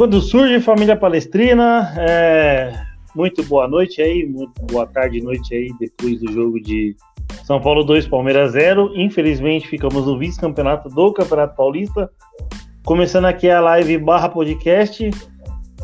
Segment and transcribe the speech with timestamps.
[0.00, 2.72] Quando surge família palestrina, é...
[3.14, 6.96] muito boa noite aí, muito boa tarde, noite aí, depois do jogo de
[7.44, 8.92] São Paulo 2, Palmeiras 0.
[8.96, 12.10] Infelizmente, ficamos no vice-campeonato do Campeonato Paulista.
[12.82, 15.10] Começando aqui a live barra podcast.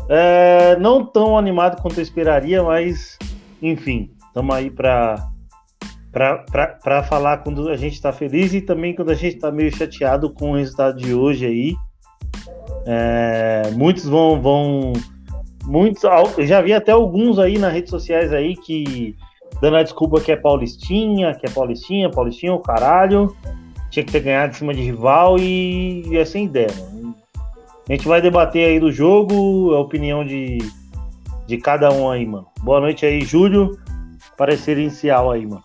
[0.09, 0.75] É...
[0.79, 3.19] Não tão animado quanto eu esperaria, mas
[3.61, 5.29] enfim, estamos aí para
[6.11, 10.33] para falar quando a gente está feliz e também quando a gente está meio chateado
[10.33, 11.75] com o resultado de hoje aí.
[12.89, 14.93] É, muitos vão, vão.
[15.65, 16.01] Muitos.
[16.39, 19.13] Já vi até alguns aí nas redes sociais aí que
[19.61, 23.35] dando a desculpa que é Paulistinha, que é Paulistinha, Paulistinha, o caralho.
[23.89, 26.67] Tinha que ter ganhado em cima de rival e, e é sem ideia.
[26.67, 27.13] Né?
[27.89, 30.57] A gente vai debater aí do jogo, a opinião de,
[31.45, 32.47] de cada um aí, mano.
[32.61, 33.77] Boa noite aí, Júlio.
[34.37, 35.63] Parecer inicial aí, mano.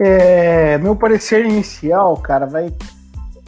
[0.00, 2.72] É, meu parecer inicial, cara, vai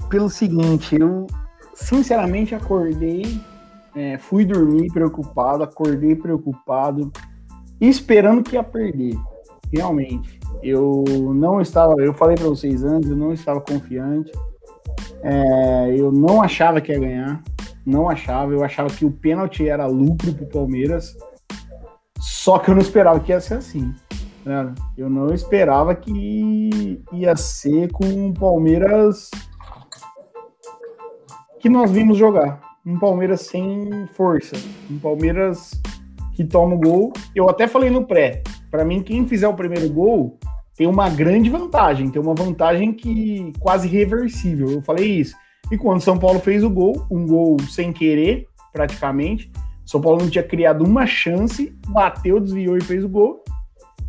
[0.08, 1.26] pelo seguinte, eu
[1.74, 3.40] sinceramente acordei,
[3.94, 7.12] é, fui dormir preocupado, acordei preocupado,
[7.80, 9.16] esperando que ia perder.
[9.72, 14.32] Realmente, eu não estava, eu falei para vocês antes, eu não estava confiante,
[15.22, 17.42] é, eu não achava que ia ganhar,
[17.84, 21.16] não achava, eu achava que o pênalti era lucro para o Palmeiras,
[22.18, 23.92] só que eu não esperava que ia ser assim.
[24.44, 24.72] Né?
[24.96, 29.30] Eu não esperava que ia ser com o Palmeiras
[31.66, 32.60] que nós vimos jogar.
[32.86, 34.54] Um Palmeiras sem força.
[34.88, 35.72] Um Palmeiras
[36.32, 37.12] que toma o gol.
[37.34, 38.44] Eu até falei no pré.
[38.70, 40.38] Para mim, quem fizer o primeiro gol
[40.76, 42.08] tem uma grande vantagem.
[42.08, 44.70] Tem uma vantagem que quase reversível.
[44.70, 45.34] Eu falei isso.
[45.68, 49.50] E quando São Paulo fez o gol, um gol sem querer, praticamente.
[49.84, 53.42] São Paulo não tinha criado uma chance, bateu, desviou e fez o gol.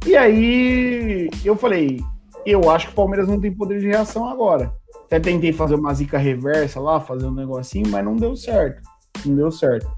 [0.06, 2.02] E aí eu falei,
[2.46, 4.77] eu acho que o Palmeiras não tem poder de reação agora.
[5.08, 8.82] Até tentei fazer uma zica reversa lá, fazer um negocinho, mas não deu certo.
[9.26, 9.90] Não deu certo.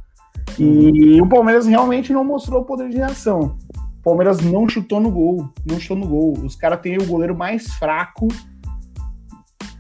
[0.58, 3.58] E o Palmeiras realmente não mostrou o poder de reação.
[4.00, 5.50] O Palmeiras não chutou no gol.
[5.66, 6.34] Não chutou no gol.
[6.44, 8.28] Os caras têm o goleiro mais fraco.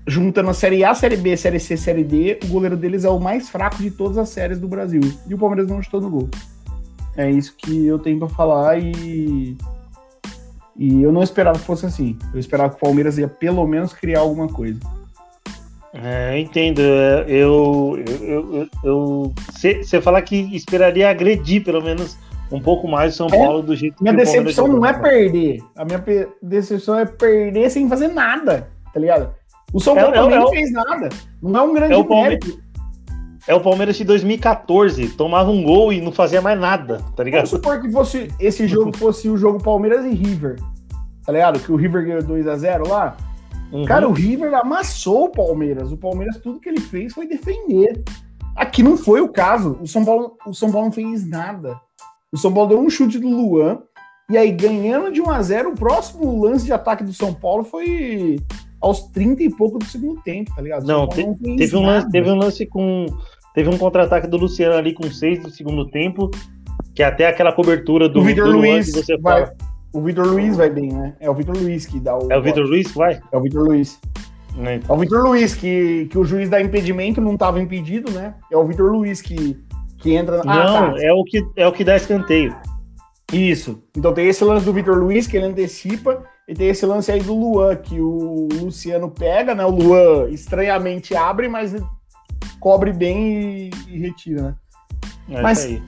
[0.07, 3.19] Juntando a Série A, Série B, Série C, Série D, o goleiro deles é o
[3.19, 5.01] mais fraco de todas as séries do Brasil.
[5.27, 6.29] E o Palmeiras não chutou no gol.
[7.15, 9.55] É isso que eu tenho pra falar e.
[10.75, 12.17] E eu não esperava que fosse assim.
[12.33, 14.79] Eu esperava que o Palmeiras ia pelo menos criar alguma coisa.
[15.93, 16.81] É, eu entendo.
[16.81, 22.17] É, eu, eu, eu, você falar que esperaria agredir pelo menos
[22.51, 24.93] um pouco mais o São é, Paulo do jeito minha que Minha decepção não é
[24.93, 25.59] perder.
[25.75, 26.03] A minha
[26.41, 29.33] decepção é perder sem fazer nada, tá ligado?
[29.73, 31.09] O São é, Paulo é, também não fez nada.
[31.41, 32.69] Não é um grande é o mérito.
[33.47, 37.47] É o Palmeiras de 2014, tomava um gol e não fazia mais nada, tá ligado?
[37.47, 40.57] Vamos supor que fosse, esse jogo fosse o jogo Palmeiras e River,
[41.25, 41.59] tá ligado?
[41.59, 43.17] Que o River ganhou 2x0 lá.
[43.71, 43.85] Uhum.
[43.85, 45.91] Cara, o River amassou o Palmeiras.
[45.91, 48.03] O Palmeiras, tudo que ele fez foi defender.
[48.55, 49.77] Aqui não foi o caso.
[49.81, 51.79] O São Paulo, o São Paulo não fez nada.
[52.31, 53.79] O São Paulo deu um chute do Luan.
[54.29, 57.63] E aí, ganhando de 1 a 0 o próximo lance de ataque do São Paulo
[57.63, 58.39] foi
[58.79, 60.85] aos 30 e pouco do segundo tempo, tá ligado?
[60.85, 63.05] Não, te, não teve, um lance, teve um lance com.
[63.55, 66.29] Teve um contra-ataque do Luciano ali com 6 do segundo tempo.
[66.93, 69.57] Que até aquela cobertura do, o Vitor Luiz que você vai, fala.
[69.91, 71.15] O Vitor Luiz vai bem, né?
[71.19, 72.31] É o Vitor Luiz que dá o.
[72.31, 73.19] É o Vitor Luiz que vai?
[73.31, 73.99] É o Vitor Luiz.
[74.57, 74.95] É, então.
[74.95, 78.35] É o Vitor Luiz, que, que o juiz dá impedimento, não estava impedido, né?
[78.51, 79.59] É o Vitor Luiz que,
[79.97, 80.41] que entra.
[80.41, 81.01] Ah, não, tá.
[81.01, 82.55] é, o que, é o que dá escanteio.
[83.31, 83.83] Isso.
[83.95, 87.21] Então tem esse lance do Vitor Luiz, que ele antecipa, e tem esse lance aí
[87.21, 89.65] do Luan, que o Luciano pega, né?
[89.65, 91.75] O Luan estranhamente abre, mas
[92.59, 94.55] cobre bem e, e retira, né?
[95.29, 95.79] É mas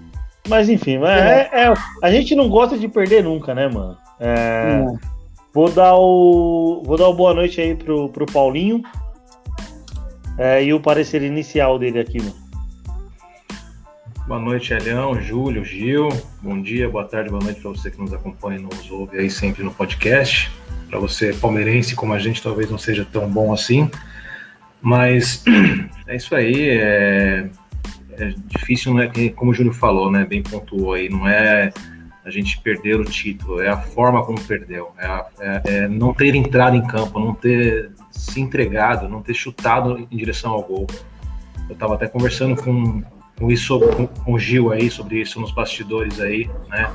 [0.48, 3.98] mas enfim, é, é, a gente não gosta de perder nunca, né, mano?
[4.20, 4.86] É,
[5.54, 8.82] vou dar o vou dar o boa noite aí pro, pro Paulinho
[10.38, 12.42] é, e o parecer inicial dele aqui, mano.
[14.28, 16.08] Boa noite, Elião, Júlio, Gil.
[16.42, 19.30] Bom dia, boa tarde, boa noite para você que nos acompanha e nos ouve aí
[19.30, 20.52] sempre no podcast.
[20.90, 23.90] Para você palmeirense como a gente, talvez não seja tão bom assim,
[24.82, 25.44] mas
[26.08, 26.70] é isso aí.
[26.70, 27.50] É,
[28.22, 30.26] é difícil, não é como o Júlio falou, né?
[30.26, 31.72] Bem pontuou aí, não é
[32.24, 36.14] a gente perder o título, é a forma como perdeu, é, a, é, é não
[36.14, 40.86] ter entrado em campo, não ter se entregado, não ter chutado em direção ao gol.
[41.68, 43.02] Eu estava até conversando com,
[43.38, 43.80] com isso
[44.24, 46.92] com, o Gil aí sobre isso nos bastidores aí, né?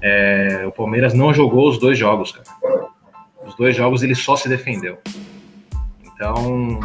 [0.00, 2.46] É, o Palmeiras não jogou os dois jogos, cara.
[3.46, 4.98] Os dois jogos ele só se defendeu.
[6.04, 6.80] Então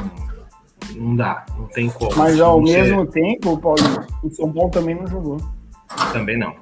[0.99, 2.15] não dá, não tem como.
[2.15, 3.21] Mas ao mesmo ser...
[3.21, 3.79] tempo, Paulo,
[4.23, 5.37] o São Paulo também não jogou.
[6.11, 6.53] Também não.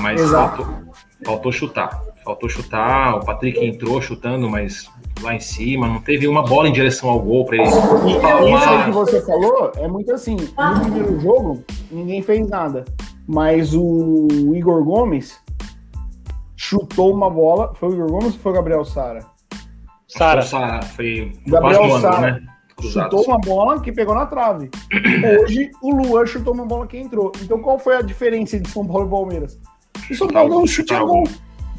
[0.00, 0.66] Mas faltou,
[1.24, 2.02] faltou, chutar.
[2.24, 3.16] Faltou chutar.
[3.16, 4.90] O Patrick entrou chutando, mas
[5.22, 7.66] lá em cima, não teve uma bola em direção ao gol para ele.
[7.66, 10.36] E isso aí que você falou é muito assim.
[10.36, 12.84] No primeiro jogo, ninguém fez nada.
[13.26, 15.38] Mas o Igor Gomes
[16.56, 17.72] chutou uma bola.
[17.74, 19.24] Foi o Igor Gomes ou foi o Gabriel Sara?
[20.08, 20.42] Sara.
[20.42, 22.32] Sara, foi Gabriel Sara.
[22.32, 22.49] Né?
[22.82, 24.70] Chutou uma bola que pegou na trave.
[25.42, 27.32] Hoje o Luan chutou uma bola que entrou.
[27.42, 29.58] Então qual foi a diferença de São Paulo e Palmeiras?
[30.10, 31.28] O São Paulo deu um chute a gol.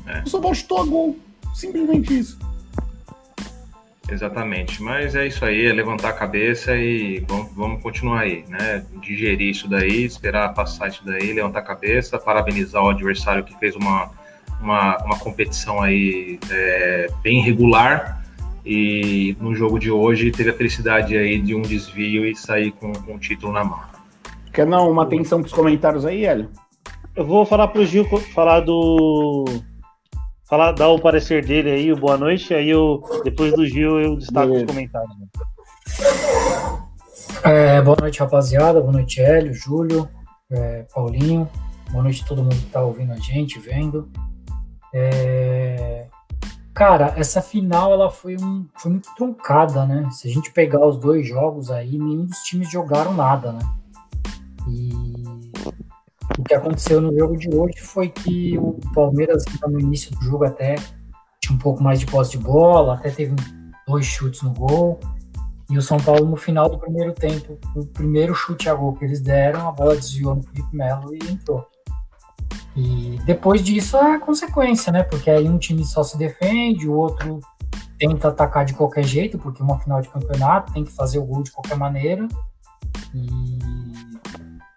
[0.07, 0.21] É.
[0.21, 1.17] O São Paulo chutou a gol.
[1.53, 2.39] Simplesmente isso.
[4.09, 8.85] Exatamente, mas é isso aí, é levantar a cabeça e vamos, vamos continuar aí, né?
[8.99, 13.73] Digerir isso daí, esperar passar isso daí, levantar a cabeça, parabenizar o adversário que fez
[13.73, 14.11] uma,
[14.59, 18.20] uma, uma competição aí é, bem regular
[18.65, 22.91] e no jogo de hoje teve a felicidade aí de um desvio e sair com,
[22.93, 23.79] com o título na mão.
[24.53, 26.49] Quer não uma atenção para os comentários aí, Hélio?
[27.15, 29.45] Eu vou falar para o Gil falar do
[30.51, 34.17] falar, dar o parecer dele aí, o boa noite, aí eu, depois do Gil eu
[34.17, 35.15] destaco os comentários.
[37.43, 40.09] É, boa noite, rapaziada, boa noite, Hélio, Júlio,
[40.51, 41.49] é, Paulinho,
[41.89, 44.09] boa noite a todo mundo que tá ouvindo a gente, vendo.
[44.93, 46.05] É,
[46.81, 50.09] cara, essa final ela foi, um, foi muito truncada, né?
[50.09, 53.59] Se a gente pegar os dois jogos aí, nenhum dos times jogaram nada, né?
[54.67, 54.91] E
[56.39, 60.43] o que aconteceu no jogo de hoje foi que o Palmeiras, no início do jogo,
[60.43, 60.73] até
[61.39, 63.35] tinha um pouco mais de posse de bola, até teve
[63.87, 64.99] dois chutes no gol.
[65.69, 69.05] E o São Paulo, no final do primeiro tempo, o primeiro chute a gol que
[69.05, 71.63] eles deram, a bola desviou no Felipe Melo e entrou.
[72.75, 75.03] E depois disso é a consequência, né?
[75.03, 77.39] Porque aí um time só se defende, o outro
[77.97, 81.43] tenta atacar de qualquer jeito, porque uma final de campeonato tem que fazer o gol
[81.43, 82.27] de qualquer maneira.
[83.13, 83.59] E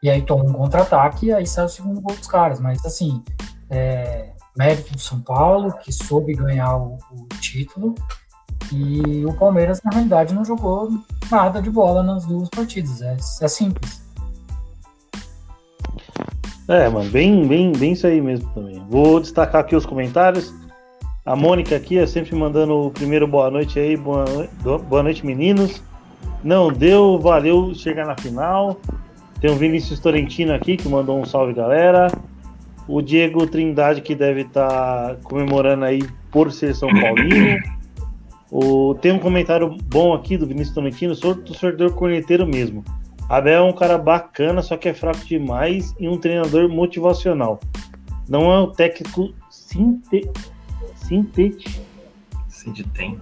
[0.05, 2.61] e aí toma um contra-ataque e aí sai o segundo gol dos caras.
[2.61, 3.25] Mas assim,
[3.71, 7.95] é, mérito do São Paulo, que soube ganhar o, o, título.
[8.71, 10.91] E o Palmeiras, na realidade, não jogou
[11.31, 13.01] nada de bola nas duas partidas.
[13.01, 14.04] É, é simples.
[16.69, 18.83] É, mano, bem, bem, bem isso aí mesmo também.
[18.89, 20.53] Vou destacar aqui os comentários.
[21.25, 23.97] A Mônica aqui é sempre mandando o primeiro boa noite aí.
[23.97, 24.25] Boa,
[24.89, 25.83] boa noite, meninos.
[26.43, 28.79] Não deu, valeu chegar na final.
[29.41, 32.11] Tem o Vinícius Torrentino aqui, que mandou um salve, galera.
[32.89, 37.59] O Diego Trindade, que deve estar tá comemorando aí por ser São Paulino.
[38.51, 42.85] O, tem um comentário bom aqui do Vinícius Torrentino, sou torcedor corneteiro mesmo.
[43.29, 47.59] Abel é um cara bacana, só que é fraco demais e um treinador motivacional.
[48.29, 50.31] Não é um técnico sinte...
[50.97, 51.81] sintete.
[52.95, 53.21] tem.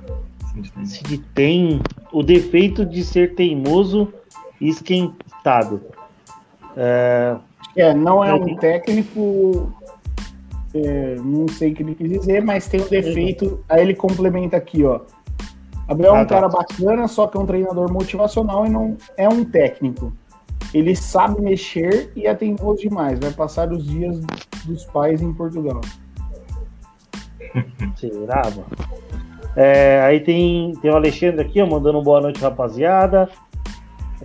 [0.85, 1.81] Se tem
[2.13, 4.13] o defeito de ser teimoso
[4.61, 5.81] e esquentado.
[6.77, 7.37] É,
[7.77, 9.73] é não é um técnico,
[10.75, 13.65] é, não sei o que ele quis dizer, mas tem um defeito.
[13.69, 15.01] Aí ele complementa aqui, ó.
[15.93, 16.35] Abel é um ah, tá.
[16.35, 20.13] cara bacana, só que é um treinador motivacional e não é um técnico.
[20.73, 23.19] Ele sabe mexer e é teimoso demais.
[23.19, 24.21] Vai passar os dias
[24.65, 25.81] dos pais em Portugal.
[27.97, 28.67] Será, mano?
[29.55, 33.29] É, aí tem, tem o Alexandre aqui, ó, mandando boa noite, rapaziada.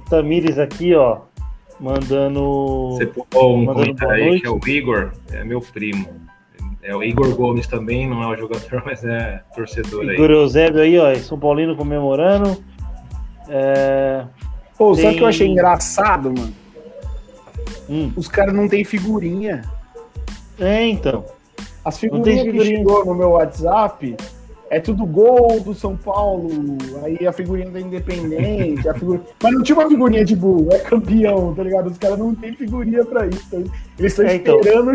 [0.10, 1.20] Tamires aqui, ó,
[1.80, 2.92] mandando.
[2.92, 4.42] Você pôs um comentário aí noite.
[4.42, 6.08] que é o Igor, é meu primo.
[6.88, 10.16] É o Igor Gomes também, não é o jogador, mas é torcedor Igor aí.
[10.16, 12.64] Igor Eusébio aí, ó, São Paulino comemorando.
[13.50, 14.24] É...
[14.78, 15.04] Pô, tem...
[15.04, 16.54] sabe o que eu achei engraçado, mano?
[17.90, 18.14] Hum.
[18.16, 19.64] Os caras não tem figurinha.
[20.58, 21.26] É, então.
[21.84, 24.16] As figurinhas que chegou no meu WhatsApp
[24.70, 26.50] é tudo gol do São Paulo,
[27.04, 29.22] aí a figurinha da Independente, a figura...
[29.44, 31.88] mas não tinha uma figurinha de burro, é campeão, tá ligado?
[31.88, 33.56] Os caras não têm figurinha pra isso.
[33.98, 34.58] Eles estão é, então.
[34.60, 34.94] esperando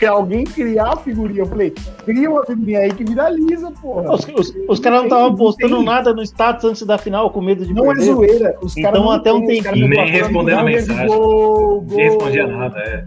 [0.00, 1.42] que alguém criar a figurinha.
[1.42, 1.70] Eu falei,
[2.06, 4.14] cria uma figurinha aí que viraliza, porra.
[4.14, 7.66] Os, os, os caras não estavam postando nada no status antes da final com medo
[7.66, 8.06] de não é perder.
[8.06, 8.58] Não é zoeira.
[8.62, 11.06] Os então não até um tem Nem respondendo mensagem.
[11.06, 11.96] Gol, gol.
[11.98, 13.04] Nem respondia nada, é.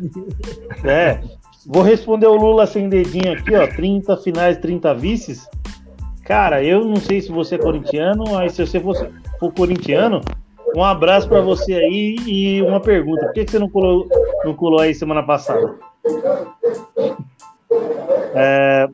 [0.83, 1.21] É.
[1.65, 3.65] Vou responder o Lula sem dedinho aqui, ó.
[3.65, 5.49] 30 finais, 30 vices.
[6.23, 8.95] Cara, eu não sei se você é corintiano, mas se você for,
[9.39, 10.21] for corintiano,
[10.75, 13.25] um abraço para você aí e uma pergunta.
[13.25, 14.07] Por que, que você não colou,
[14.43, 15.75] não colou aí semana passada?
[18.35, 18.87] É,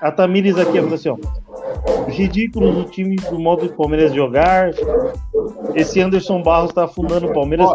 [0.00, 1.16] a Tamires aqui falou assim: ó,
[2.08, 4.70] ridículo do time do modo do Palmeiras jogar.
[5.74, 7.68] Esse Anderson Barros tá afundando o Palmeiras.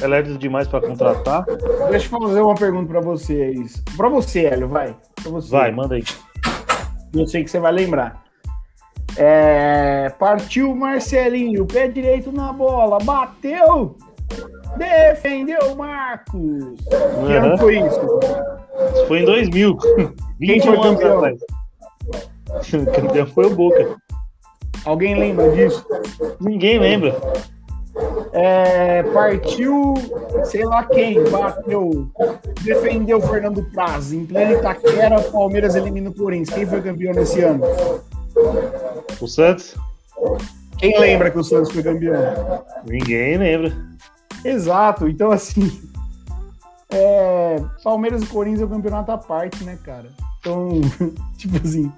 [0.00, 1.46] É lerdo demais para contratar.
[1.90, 3.82] Deixa eu fazer uma pergunta para vocês.
[3.96, 4.94] Para você, Hélio, vai.
[5.24, 5.50] Você.
[5.50, 6.04] Vai, manda aí.
[7.14, 8.25] Eu sei que você vai lembrar.
[9.18, 13.96] É, partiu Marcelinho, pé direito na bola, bateu,
[14.76, 16.34] defendeu Marcos.
[16.40, 17.26] Uhum.
[17.26, 18.20] Que ano foi isso?
[18.94, 19.76] Isso foi em 2000.
[20.38, 21.20] Quem foi campeão?
[21.20, 23.96] o campeão foi o Boca.
[24.84, 25.84] Alguém lembra disso?
[26.38, 27.16] Ninguém lembra.
[28.32, 29.94] É, partiu,
[30.44, 32.06] sei lá quem, bateu,
[32.62, 34.12] defendeu o Fernando Praz.
[34.12, 36.54] Em pleno Itaquera, o Palmeiras elimina o Corinthians.
[36.54, 37.62] Quem foi campeão nesse ano?
[39.20, 39.74] O Santos?
[40.78, 42.64] Quem lembra que o Santos foi campeão?
[42.86, 43.72] Ninguém lembra.
[44.44, 45.08] Exato.
[45.08, 45.80] Então, assim,
[46.90, 50.08] é, Palmeiras e Corinthians é o campeonato à parte, né, cara?
[50.40, 50.80] Então,
[51.36, 51.90] tipo assim.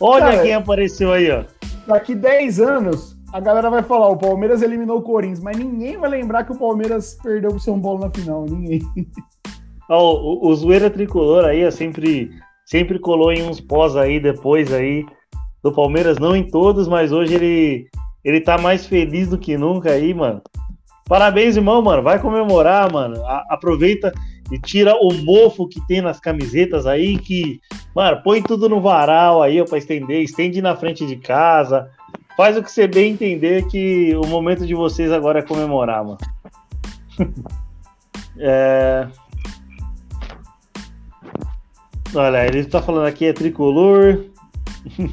[0.00, 1.44] Olha cara, quem apareceu aí, ó.
[1.86, 6.08] Daqui 10 anos, a galera vai falar: o Palmeiras eliminou o Corinthians, mas ninguém vai
[6.08, 8.44] lembrar que o Palmeiras perdeu pro São Paulo na final.
[8.44, 8.80] Ninguém.
[9.88, 12.30] o, o Zoeira Tricolor aí, ó, sempre,
[12.64, 15.04] sempre colou em uns pós aí, depois aí,
[15.62, 17.88] do Palmeiras, não em todos, mas hoje ele,
[18.24, 20.42] ele tá mais feliz do que nunca aí, mano.
[21.06, 22.02] Parabéns, irmão, mano.
[22.02, 23.24] Vai comemorar, mano.
[23.26, 24.12] A, aproveita
[24.50, 27.60] e tira o mofo que tem nas camisetas aí, que,
[27.94, 31.90] mano, põe tudo no varal aí, ó, pra estender, estende na frente de casa.
[32.36, 36.18] Faz o que você bem entender que o momento de vocês agora é comemorar, mano.
[38.38, 39.06] é...
[42.14, 44.24] Olha, ele tá falando aqui é tricolor.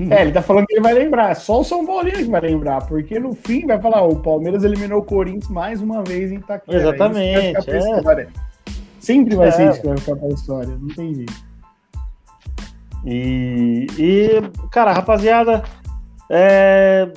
[0.09, 1.33] É, ele tá falando que ele vai lembrar.
[1.35, 4.99] Só o São Paulo que vai lembrar, porque no fim vai falar: o Palmeiras eliminou
[4.99, 6.77] o Corinthians mais uma vez em Itaquera.
[6.77, 7.69] Exatamente.
[7.69, 8.27] É.
[8.99, 9.51] Sempre vai é.
[9.51, 11.33] ser isso que vai ficar pra história, não tem jeito.
[13.03, 14.29] E, e
[14.69, 15.63] cara, rapaziada,
[16.29, 17.11] é...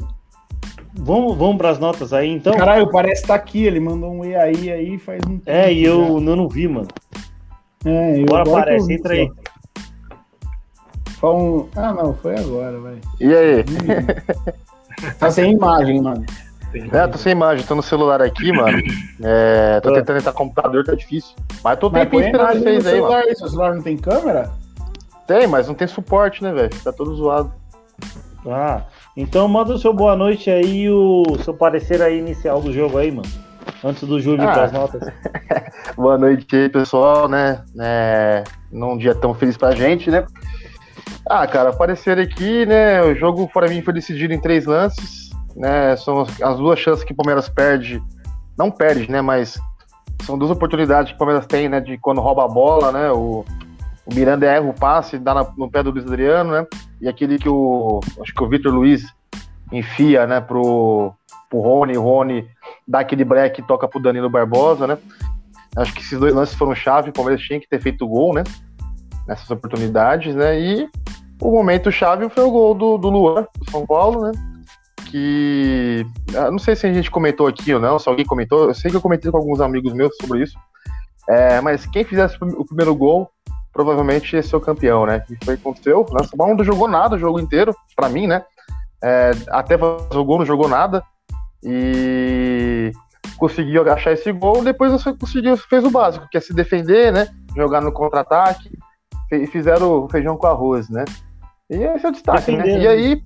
[0.94, 2.56] vamos, vamos para as notas aí então.
[2.56, 5.42] Caralho, parece que tá aqui, ele mandou um E aí, aí faz um tempo.
[5.44, 6.88] É, e eu, eu não vi, mano.
[7.84, 9.30] É, eu Bora aparece, entra aí.
[11.32, 11.68] Um...
[11.76, 12.98] Ah, não, foi agora, vai.
[13.20, 13.64] E aí?
[15.18, 16.24] tá sem imagem, mano.
[16.92, 18.78] É, tô sem imagem, tô no celular aqui, mano.
[19.22, 21.36] É, tô tentando entrar no computador, tá difícil.
[21.62, 23.14] Mas tô tempinho esperando vocês aí, mano.
[23.14, 24.50] Aí, seu celular não tem câmera?
[25.26, 26.70] Tem, mas não tem suporte, né, velho?
[26.82, 27.52] Tá todo zoado.
[28.46, 28.82] Ah,
[29.16, 32.98] então manda o seu boa noite aí e o seu parecer aí inicial do jogo
[32.98, 33.28] aí, mano.
[33.82, 34.64] Antes do Júlio ah.
[34.64, 35.00] as notas.
[35.96, 37.62] boa noite aí, pessoal, né?
[37.78, 40.26] É, num dia tão feliz pra gente, né?
[41.26, 43.02] Ah, cara, aparecer aqui, né?
[43.02, 45.96] O jogo para mim foi decidido em três lances, né?
[45.96, 48.02] São as duas chances que o Palmeiras perde,
[48.58, 49.22] não perde, né?
[49.22, 49.58] Mas
[50.22, 51.80] são duas oportunidades que o Palmeiras tem, né?
[51.80, 53.10] De quando rouba a bola, né?
[53.10, 53.44] O,
[54.04, 56.66] o Miranda erra o passe, dá na, no pé do Luiz Adriano, né?
[57.00, 59.04] E aquele que o acho que o Vitor Luiz
[59.72, 60.40] enfia, né?
[60.40, 61.12] Pro,
[61.48, 62.46] pro Rony, o Rony
[62.86, 64.98] dá aquele break e toca pro Danilo Barbosa, né?
[65.76, 68.34] Acho que esses dois lances foram chave, o Palmeiras tinha que ter feito o gol,
[68.34, 68.44] né?
[69.26, 70.60] Nessas oportunidades, né?
[70.60, 70.88] E
[71.40, 74.32] o momento chave foi o gol do, do Luan, do São Paulo, né?
[75.10, 76.06] Que.
[76.36, 78.64] Ah, não sei se a gente comentou aqui ou não, se alguém comentou.
[78.64, 80.58] Eu sei que eu comentei com alguns amigos meus sobre isso.
[81.28, 83.30] É, mas quem fizesse o primeiro gol,
[83.72, 85.24] provavelmente ia ser o campeão, né?
[85.30, 86.06] E foi o que aconteceu.
[86.12, 86.24] Né?
[86.24, 88.44] São Paulo não jogou nada o jogo inteiro, para mim, né?
[89.02, 91.02] É, até o gol, não jogou nada.
[91.62, 92.92] E
[93.38, 97.28] conseguiu achar esse gol, depois conseguiu, fez o básico, que é se defender, né?
[97.56, 98.70] Jogar no contra-ataque
[99.42, 101.04] e fizeram o feijão com arroz, né?
[101.70, 102.66] E esse é o destaque, né?
[102.66, 103.22] E aí,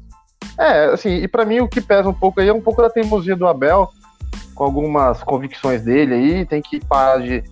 [0.59, 2.91] é, assim, e para mim o que pesa um pouco aí é um pouco da
[2.91, 3.88] teimosia do Abel,
[4.55, 7.43] com algumas convicções dele aí, tem que parar de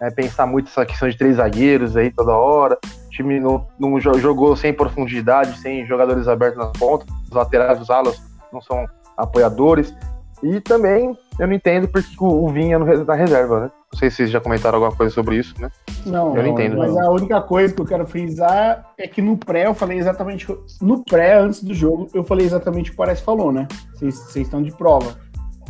[0.00, 2.78] é, pensar muito essa questão de três zagueiros aí toda hora.
[3.06, 7.90] O time não, não jogou sem profundidade, sem jogadores abertos nas pontas, os laterais, os
[7.90, 8.22] alas
[8.52, 8.86] não são
[9.16, 9.94] apoiadores.
[10.42, 13.70] E também eu não entendo porque o Vinha na reserva, né?
[13.92, 15.70] Não sei se vocês já comentaram alguma coisa sobre isso, né?
[16.04, 16.76] Não, eu não entendo.
[16.76, 17.02] Mas não.
[17.02, 20.46] a única coisa que eu quero frisar é que no pré eu falei exatamente.
[20.82, 23.66] No pré, antes do jogo, eu falei exatamente o que o Parece falou, né?
[23.94, 25.16] Vocês estão de prova.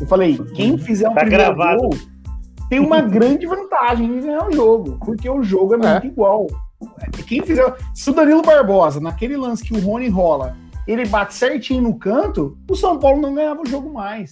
[0.00, 1.82] Eu falei, quem fizer o tá primeiro gravado.
[1.82, 1.90] gol
[2.68, 6.06] tem uma grande vantagem em ganhar o jogo, porque o jogo é muito é.
[6.06, 6.46] igual.
[7.26, 7.74] Quem fizer.
[7.94, 10.56] Se o Danilo Barbosa, naquele lance que o Rony rola,
[10.86, 14.30] ele bate certinho no canto, o São Paulo não ganhava o jogo mais.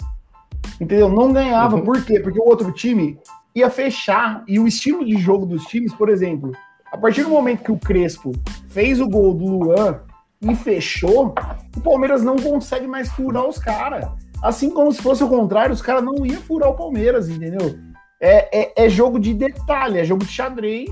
[0.81, 1.09] Entendeu?
[1.09, 1.76] Não ganhava.
[1.76, 1.85] Uhum.
[1.85, 2.21] Por quê?
[2.21, 3.19] Porque o outro time
[3.55, 4.43] ia fechar.
[4.49, 6.53] E o estilo de jogo dos times, por exemplo,
[6.93, 8.33] a partir do momento que o Crespo
[8.69, 10.01] fez o gol do Luan
[10.41, 11.35] e fechou,
[11.77, 14.07] o Palmeiras não consegue mais furar os caras.
[14.43, 17.79] Assim como se fosse o contrário, os caras não iam furar o Palmeiras, entendeu?
[18.21, 20.91] É, é, é, jogo de detalhe, é jogo de xadrez.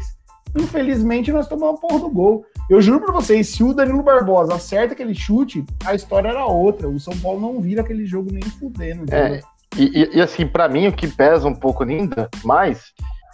[0.56, 2.44] Infelizmente, nós tomamos a porra do gol.
[2.68, 6.88] Eu juro pra vocês, se o Danilo Barbosa acerta aquele chute, a história era outra.
[6.88, 9.04] O São Paulo não vira aquele jogo nem fudendo.
[9.12, 9.40] É,
[9.76, 12.92] e, e, e, assim, para mim, o que pesa um pouco ainda mais,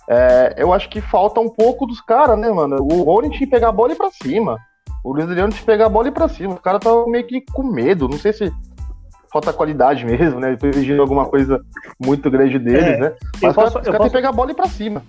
[0.09, 2.77] é, eu acho que falta um pouco dos caras, né, mano?
[2.81, 4.57] O Rony tinha que pegar a bola e ir pra cima.
[5.05, 6.55] O Luiz Adriano tinha que pegar a bola e ir pra cima.
[6.55, 8.09] O cara tava meio que com medo.
[8.09, 8.53] Não sei se
[9.31, 10.51] falta qualidade mesmo, né?
[10.51, 11.61] Depois exigindo alguma coisa
[11.99, 13.13] muito grande deles, é, né?
[13.43, 15.03] Mas o cara, tem que pegar a bola e ir pra cima.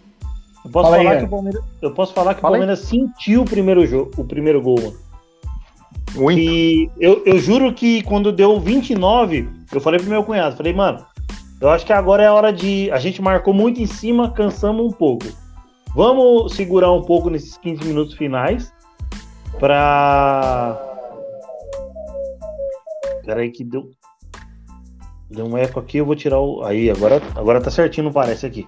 [0.65, 2.85] Eu posso, falar, que o Palmeiras, eu posso falar que Fala o Palmeiras aí.
[2.85, 4.97] sentiu o primeiro, jogo, o primeiro gol, mano.
[6.15, 6.39] Muito.
[6.39, 11.05] E eu, eu juro que quando deu 29, eu falei pro meu cunhado, falei, mano,
[11.61, 12.89] eu acho que agora é hora de.
[12.91, 15.25] A gente marcou muito em cima, cansamos um pouco.
[15.95, 18.71] Vamos segurar um pouco nesses 15 minutos finais
[19.59, 20.79] pra.
[23.25, 23.89] Peraí que deu.
[25.29, 26.63] Deu um eco aqui, eu vou tirar o.
[26.63, 28.67] Aí, agora, agora tá certinho, não parece aqui.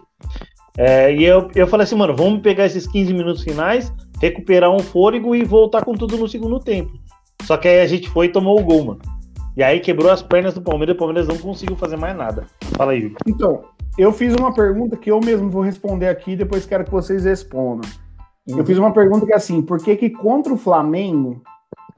[0.78, 4.80] É, e eu, eu falei assim, mano, vamos pegar esses 15 minutos finais, recuperar um
[4.80, 6.92] fôlego e voltar com tudo no segundo tempo.
[7.44, 9.00] Só que aí a gente foi e tomou o gol, mano.
[9.56, 12.46] E aí quebrou as pernas do Palmeiras, o Palmeiras não conseguiu fazer mais nada.
[12.78, 13.14] Fala aí.
[13.28, 13.64] Então,
[13.98, 17.90] eu fiz uma pergunta que eu mesmo vou responder aqui, depois quero que vocês respondam.
[18.48, 18.60] Uhum.
[18.60, 21.42] Eu fiz uma pergunta que é assim, por que que contra o Flamengo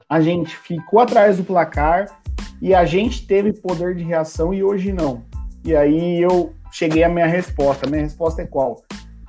[0.08, 2.20] a gente ficou atrás do placar
[2.60, 5.22] e a gente teve poder de reação e hoje não?
[5.64, 7.86] E aí eu cheguei à minha resposta.
[7.86, 8.82] A minha resposta é qual?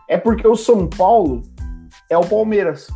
[0.10, 1.44] É porque o São Paulo
[2.10, 2.88] é o Palmeiras,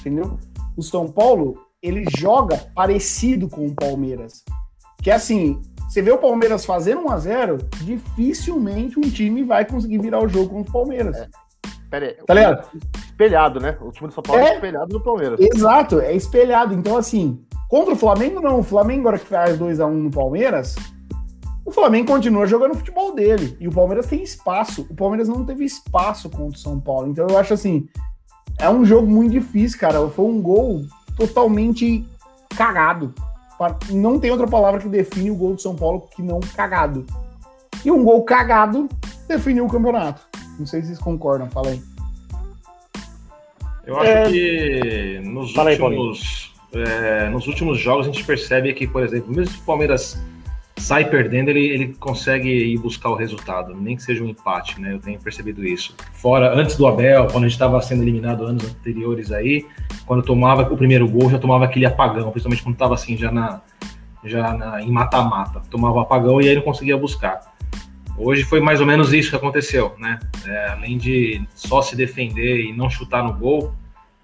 [0.00, 0.38] entendeu?
[0.76, 4.44] O São Paulo ele joga parecido com o Palmeiras.
[5.02, 9.64] Que é assim, você vê o Palmeiras fazendo 1 a 0 dificilmente um time vai
[9.64, 11.16] conseguir virar o jogo contra o Palmeiras.
[11.16, 11.28] É.
[11.90, 12.80] Pera aí, tá ligado?
[13.04, 13.76] Espelhado, né?
[13.82, 15.38] O time do São Paulo é, é espelhado no Palmeiras.
[15.38, 16.72] Exato, é espelhado.
[16.72, 18.60] Então, assim, contra o Flamengo, não.
[18.60, 20.74] O Flamengo, agora que faz 2 a 1 no Palmeiras,
[21.66, 23.54] o Flamengo continua jogando o futebol dele.
[23.60, 24.86] E o Palmeiras tem espaço.
[24.88, 27.08] O Palmeiras não teve espaço contra o São Paulo.
[27.08, 27.86] Então, eu acho assim,
[28.58, 30.08] é um jogo muito difícil, cara.
[30.08, 30.80] Foi um gol
[31.26, 32.04] totalmente
[32.56, 33.14] cagado.
[33.90, 37.06] Não tem outra palavra que define o gol do São Paulo que não cagado.
[37.84, 38.88] E um gol cagado
[39.28, 40.22] definiu o campeonato.
[40.58, 41.82] Não sei se vocês concordam, fala aí.
[43.86, 44.30] Eu acho é...
[44.30, 49.54] que nos últimos, aí, é, nos últimos jogos a gente percebe que, por exemplo, mesmo
[49.54, 50.20] se o Palmeiras
[50.82, 54.92] sai perdendo, ele, ele consegue ir buscar o resultado, nem que seja um empate, né?
[54.92, 55.94] Eu tenho percebido isso.
[56.12, 59.64] Fora, antes do Abel, quando a gente estava sendo eliminado anos anteriores aí,
[60.04, 63.60] quando tomava o primeiro gol, já tomava aquele apagão, principalmente quando estava assim, já na
[64.24, 65.62] já na, em mata-mata.
[65.70, 67.40] Tomava apagão e aí não conseguia buscar.
[68.16, 70.18] Hoje foi mais ou menos isso que aconteceu, né?
[70.46, 73.72] É, além de só se defender e não chutar no gol,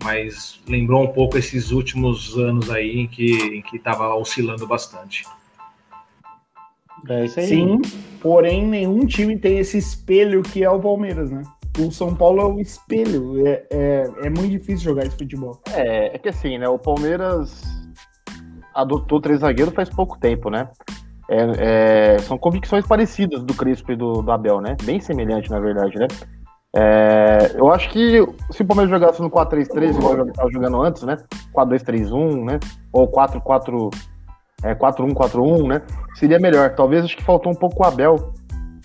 [0.05, 5.25] mas lembrou um pouco esses últimos anos aí em que estava oscilando bastante.
[7.09, 7.47] É isso aí.
[7.47, 7.81] Sim,
[8.21, 11.43] porém nenhum time tem esse espelho que é o Palmeiras, né?
[11.79, 13.47] O São Paulo é o espelho.
[13.47, 15.61] É, é, é muito difícil jogar esse futebol.
[15.73, 16.69] É, é que assim, né?
[16.69, 17.63] O Palmeiras
[18.75, 20.69] adotou três zagueiros faz pouco tempo, né?
[21.31, 24.77] É, é, são convicções parecidas do Crispo e do, do Abel, né?
[24.83, 26.09] Bem semelhante, na verdade, né?
[26.75, 31.17] É, eu acho que se o Palmeiras jogasse no 4-3-3, igual estava jogando antes, né?
[31.55, 32.61] 4-2-3-1, né?
[32.93, 33.91] Ou 4-4
[34.63, 35.83] é, 4-1-4-1, né?
[36.15, 36.75] Seria melhor.
[36.75, 38.33] Talvez acho que faltou um pouco o Abel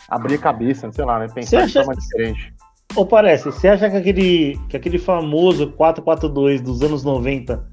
[0.07, 1.27] abrir a cabeça, sei lá, né?
[1.33, 1.67] Pensar acha...
[1.67, 2.53] de forma diferente.
[2.95, 7.63] Ou parece, você acha que aquele, que aquele famoso 4-4-2 dos anos 90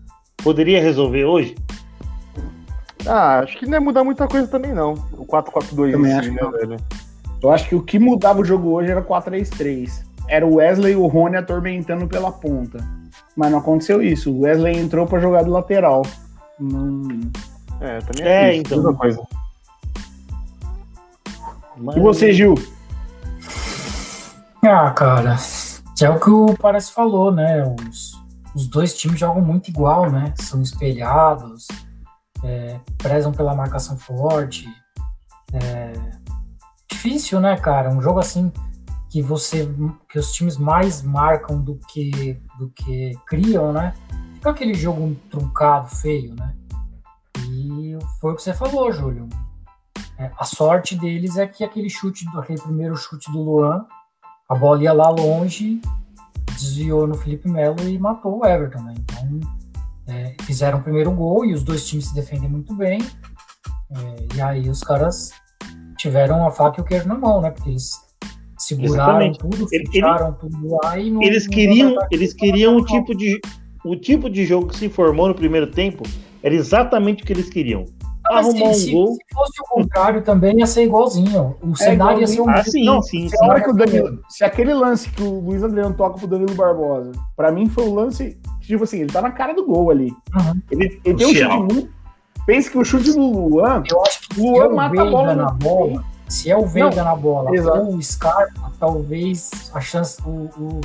[0.42, 1.54] poderia resolver hoje?
[3.06, 4.94] Ah, acho que não ia mudar muita coisa também, não.
[5.12, 6.76] O 4-4-2 também acho né, velho?
[7.42, 10.04] Eu acho que o que mudava o jogo hoje era 4-3-3.
[10.28, 12.78] Era o Wesley e o Rony atormentando pela ponta.
[13.36, 14.32] Mas não aconteceu isso.
[14.32, 16.02] O Wesley entrou para jogar de lateral.
[16.58, 17.02] Não,
[17.80, 18.94] é, também é, é então.
[18.94, 19.22] Coisa.
[21.76, 21.96] Mas...
[21.96, 22.54] E você, Gil?
[24.62, 25.36] Ah, cara,
[26.02, 27.64] é o que o Parece falou, né?
[27.64, 28.12] Os,
[28.54, 30.34] os dois times jogam muito igual, né?
[30.36, 31.66] São espelhados,
[32.44, 34.68] é, prezam pela marcação forte.
[35.52, 35.92] É,
[36.90, 37.90] difícil, né, cara?
[37.90, 38.52] Um jogo assim
[39.08, 39.68] que você
[40.08, 43.94] que os times mais marcam do que do que criam, né?
[44.34, 46.54] Fica aquele jogo truncado, feio, né?
[48.20, 49.28] Foi o que você falou, Júlio.
[50.18, 53.86] É, a sorte deles é que aquele chute, aquele primeiro chute do Luan,
[54.48, 55.80] a bola ia lá longe,
[56.46, 58.82] desviou no Felipe Melo e matou o Everton.
[58.82, 58.94] Né?
[58.98, 59.40] Então,
[60.08, 63.00] é, fizeram o primeiro gol e os dois times se defendem muito bem.
[63.96, 65.30] É, e aí os caras
[65.96, 67.50] tiveram a faca e o queijo na mão, né?
[67.50, 67.90] Porque eles
[68.58, 69.38] seguraram Exatamente.
[69.38, 73.40] tudo, fecharam ele, tudo lá e não, Eles queriam, eles queriam o tipo de
[73.84, 76.02] o tipo de jogo que se formou no primeiro tempo
[76.42, 77.84] era exatamente o que eles queriam.
[78.24, 79.14] Arrumar um se, gol.
[79.14, 81.56] Se fosse o contrário, também ia ser igualzinho.
[81.62, 82.20] O é cenário igualzinho.
[82.20, 82.50] ia ser um.
[82.50, 83.62] Ah, sim, não, sim, se, sim.
[83.62, 87.50] que o Danilo, se aquele lance que o Luiz Adriano toca pro Danilo Barbosa, pra
[87.50, 88.38] mim foi o lance.
[88.60, 90.12] Tipo assim, ele tá na cara do gol ali.
[90.34, 90.60] Uhum.
[90.70, 92.00] Ele, ele tem um chute muito.
[92.46, 93.82] Pensa que o chute do Luan.
[93.90, 96.04] Eu acho que o Luan é mata a bola na bola.
[96.28, 97.78] Se é o Veiga não, na bola exato.
[97.78, 100.22] ou o Scarpa, talvez a chance.
[100.24, 100.80] O, o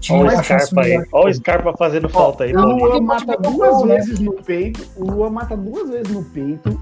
[0.00, 1.06] tinha Olha o Scarpa aí.
[1.12, 2.56] Olha o Scarpa fazendo falta aí.
[2.56, 4.88] O Lua mata duas vezes no peito.
[4.96, 6.80] O Lua mata duas vezes no peito,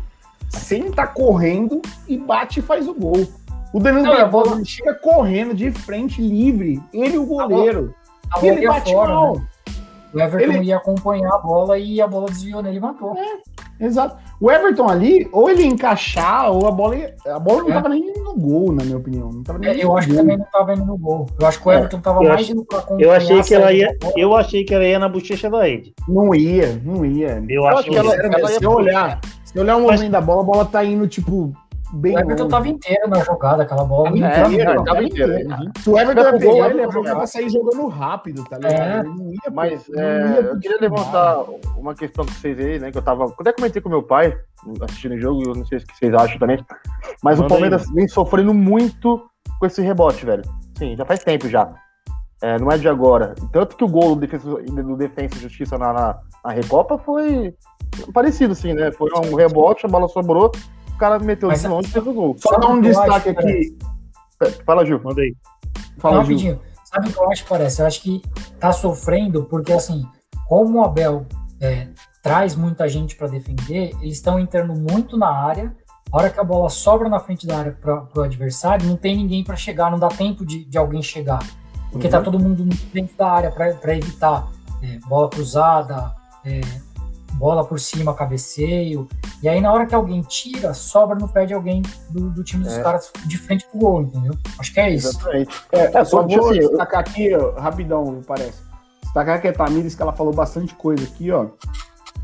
[0.48, 3.26] sem estar tá correndo e bate e faz o gol.
[3.72, 6.80] O Danilo Barbosa chega correndo de frente livre.
[6.92, 7.94] Ele e o goleiro.
[8.30, 9.34] A bola, a bola ele bate fora, mal.
[9.34, 9.46] Né?
[10.14, 10.64] O Everton ele...
[10.64, 13.16] ia acompanhar a bola e a bola desviou nele e matou.
[13.16, 13.57] É.
[13.80, 14.16] Exato.
[14.40, 17.74] O Everton ali, ou ele ia encaixar, ou a bola ia, A bola não É.
[17.74, 19.30] tava nem no gol, na minha opinião.
[19.32, 20.22] Não tava nem É, eu acho que gol.
[20.22, 21.26] também não tava indo no gol.
[21.40, 23.42] Eu acho que o É, Everton tava eu mais ach- indo pra Eu achei a
[23.42, 23.96] que ela ia.
[24.16, 25.92] Eu achei que ela ia na bochecha da Ed.
[26.08, 27.42] Não ia, não ia.
[27.48, 30.10] Eu acho acho que ela- ela ia se eu olhar, se eu olhar o movimento
[30.12, 31.52] da bola, a bola tá indo, tipo,
[31.92, 32.50] bem O Everton longe.
[32.50, 34.08] tava inteiro na jogada, aquela bola.
[34.08, 35.32] É, não é, é, tava tava inteiro.
[35.40, 35.72] inteiro.
[35.78, 38.74] Se o Everton ia pegar, vai ele ia jogar, sair jogando rápido, tá ligado?
[38.74, 38.98] É.
[39.00, 41.44] Ele não ia, Mas não é, ia eu queria levantar
[41.76, 42.90] uma questão com vocês aí, né?
[42.90, 43.24] Que eu tava.
[43.38, 44.36] Até comentei com meu pai
[44.82, 46.64] assistindo o jogo, eu não sei o que vocês acham também.
[47.22, 50.42] Mas Manda o Palmeiras vem sofrendo muito com esse rebote, velho.
[50.76, 51.72] Sim, já faz tempo já.
[52.40, 53.34] É, não é de agora.
[53.52, 57.54] Tanto que o gol do Defesa, do Defensa e Justiça na, na, na Recopa foi
[58.14, 58.92] parecido, assim, né?
[58.92, 60.52] Foi um rebote, a bola sobrou,
[60.98, 62.36] o cara meteu Mas- de longe e fez o gol.
[62.38, 63.78] Só dar um destaque aqui.
[64.66, 65.00] Fala, Gil.
[65.02, 65.34] Manda aí.
[65.98, 66.34] Fala, Não, Gil.
[66.36, 66.60] rapidinho.
[66.84, 67.82] Sabe o que eu acho que parece?
[67.82, 68.22] Eu acho que
[68.58, 70.04] tá sofrendo porque, assim,
[70.48, 71.26] como o Abel
[71.60, 71.88] é,
[72.22, 75.72] traz muita gente para defender, eles estão entrando muito na área.
[76.10, 79.16] A hora que a bola sobra na frente da área para o adversário, não tem
[79.16, 81.40] ninguém para chegar, não dá tempo de, de alguém chegar.
[81.92, 82.10] Porque Uhum.
[82.12, 84.48] tá todo mundo dentro da área para evitar
[84.82, 86.60] é, bola cruzada, é,
[87.34, 89.08] bola por cima, cabeceio.
[89.42, 92.64] E aí, na hora que alguém tira, sobra no pé de alguém do, do time
[92.64, 92.82] dos É.
[92.82, 94.34] caras de frente pro gol, entendeu?
[94.58, 95.08] Acho que é isso.
[95.08, 95.62] Exatamente.
[95.72, 98.60] É, É, só que, vou assim, destacar aqui, ó, rapidão, parece.
[99.02, 101.46] Destacar que a Tamires, que ela falou bastante coisa aqui, ó.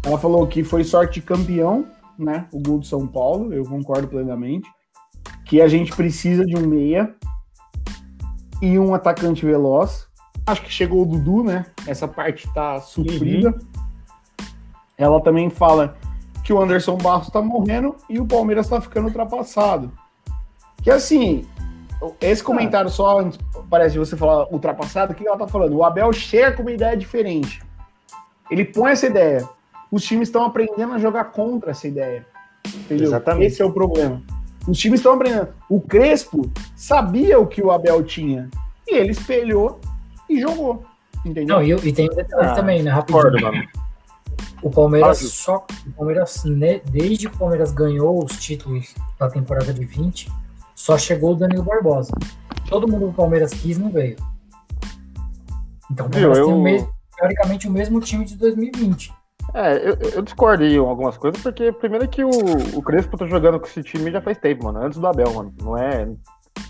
[0.03, 1.87] Ela falou que foi sorte de campeão,
[2.19, 2.47] né?
[2.53, 4.69] O gol do São Paulo, eu concordo plenamente.
[5.47, 7.15] Que a gente precisa de um meia
[8.61, 10.07] e um atacante veloz.
[10.47, 11.65] Acho que chegou o Dudu, né?
[11.87, 13.55] Essa parte tá suprida.
[14.97, 15.97] Ela também fala
[16.45, 19.91] que o Anderson Barros tá morrendo e o Palmeiras tá ficando ultrapassado.
[20.83, 21.47] Que assim,
[22.21, 23.31] esse comentário só
[23.71, 25.77] parece você falar ultrapassado, o que ela tá falando?
[25.77, 27.63] O Abel chega com uma ideia diferente.
[28.51, 29.49] Ele põe essa ideia.
[29.91, 32.27] Os times estão aprendendo a jogar contra essa ideia.
[32.67, 33.07] Entendeu?
[33.07, 33.47] Exatamente.
[33.47, 34.21] Esse é o problema.
[34.69, 35.49] Os times estão aprendendo.
[35.69, 38.51] O Crespo sabia o que o Abel tinha.
[38.87, 39.81] E ele espelhou
[40.29, 40.85] e jogou.
[41.25, 41.57] Entendeu?
[41.57, 42.91] Não, e, e tem um detalhe Ah, também, né?
[42.91, 43.23] Rapidinho.
[43.23, 43.65] Concordo, mano.
[44.65, 45.29] O Palmeiras Ju.
[45.29, 45.67] só.
[45.87, 50.31] O Palmeiras, né, desde que o Palmeiras ganhou os títulos da temporada de 20,
[50.75, 52.11] só chegou o Danilo Barbosa.
[52.69, 54.17] Todo mundo do Palmeiras quis não veio.
[55.91, 59.13] Então o Palmeiras tem eu- o mesmo, teoricamente o mesmo time de 2020.
[59.53, 62.31] É, eu, eu discordo em algumas coisas, porque primeiro que o,
[62.75, 64.83] o Crespo tá jogando com esse time já faz tempo, mano.
[64.83, 65.55] Antes do Abel, mano.
[65.63, 66.09] Não é.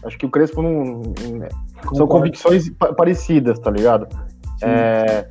[0.05, 0.73] Acho que o Crespo não.
[0.73, 2.09] não- São Concordo.
[2.09, 4.07] convicções pa- parecidas, tá ligado?
[4.63, 5.29] É,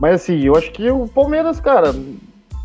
[0.00, 1.94] mas assim, eu acho que o Palmeiras, cara,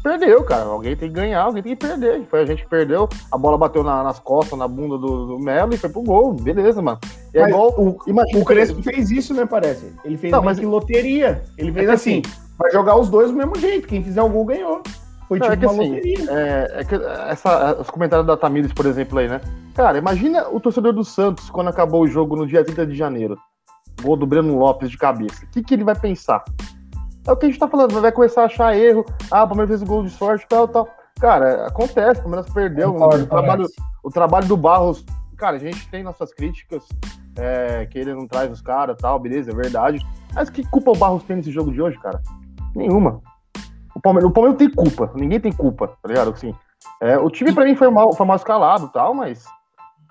[0.04, 0.66] perdeu, cara.
[0.66, 2.24] Alguém tem que ganhar, alguém tem que perder.
[2.30, 5.40] Foi a gente que perdeu, a bola bateu na- nas costas, na bunda do, do
[5.40, 6.34] Melo e foi pro gol.
[6.34, 7.00] Beleza, mano.
[7.34, 7.70] É Mas igual.
[7.78, 9.92] o, Imagina, o Crespo fez isso, né, parece?
[10.04, 11.44] Ele fez Não, mas- que loteria.
[11.58, 12.22] Ele fez É que assim,
[12.58, 13.88] vai jogar os dois do mesmo jeito.
[13.88, 14.82] Quem fizer o gol ganhou.
[15.28, 16.32] Foi Não, tipo é que uma assim, loteria.
[16.32, 19.42] É, é que essa, os comentários da Tamires, por exemplo, aí, né?
[19.74, 23.36] Cara, imagina o torcedor do Santos quando acabou o jogo no dia 30 de janeiro.
[24.04, 25.44] Gol do Breno Lopes de cabeça.
[25.46, 26.44] O que, que ele vai pensar?
[27.28, 29.04] É o que a gente tá falando, vai começar a achar erro.
[29.32, 30.88] Ah, o Palmeiras fez o gol de sorte, tal, tal.
[31.20, 32.94] Cara, acontece, o Palmeiras perdeu.
[32.94, 33.66] Concordo, o, trabalho,
[34.04, 35.04] o trabalho do Barros.
[35.36, 36.88] Cara, a gente tem nossas críticas,
[37.38, 40.06] é, que ele não traz os caras tal, beleza, é verdade.
[40.34, 42.22] Mas que culpa o Barros tem nesse jogo de hoje, cara?
[42.76, 43.22] Nenhuma.
[43.96, 46.32] O Palmeiras, o Palmeiras tem culpa, ninguém tem culpa, tá ligado?
[46.32, 46.54] Assim,
[47.02, 49.46] é, o time pra mim foi mal, foi mal escalado e tal, mas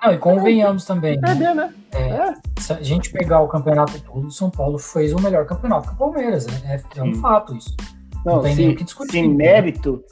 [0.04, 1.28] Não, e convenhamos também, né?
[1.28, 1.72] perder, né?
[1.92, 2.34] É, É.
[2.58, 5.94] se a gente pegar o campeonato todo, o São Paulo fez o melhor campeonato que
[5.94, 6.46] o Palmeiras.
[6.66, 7.74] É, é- é um fato isso.
[8.24, 9.34] Não, não tem nem o que discutir, se né?
[9.34, 10.02] mérito,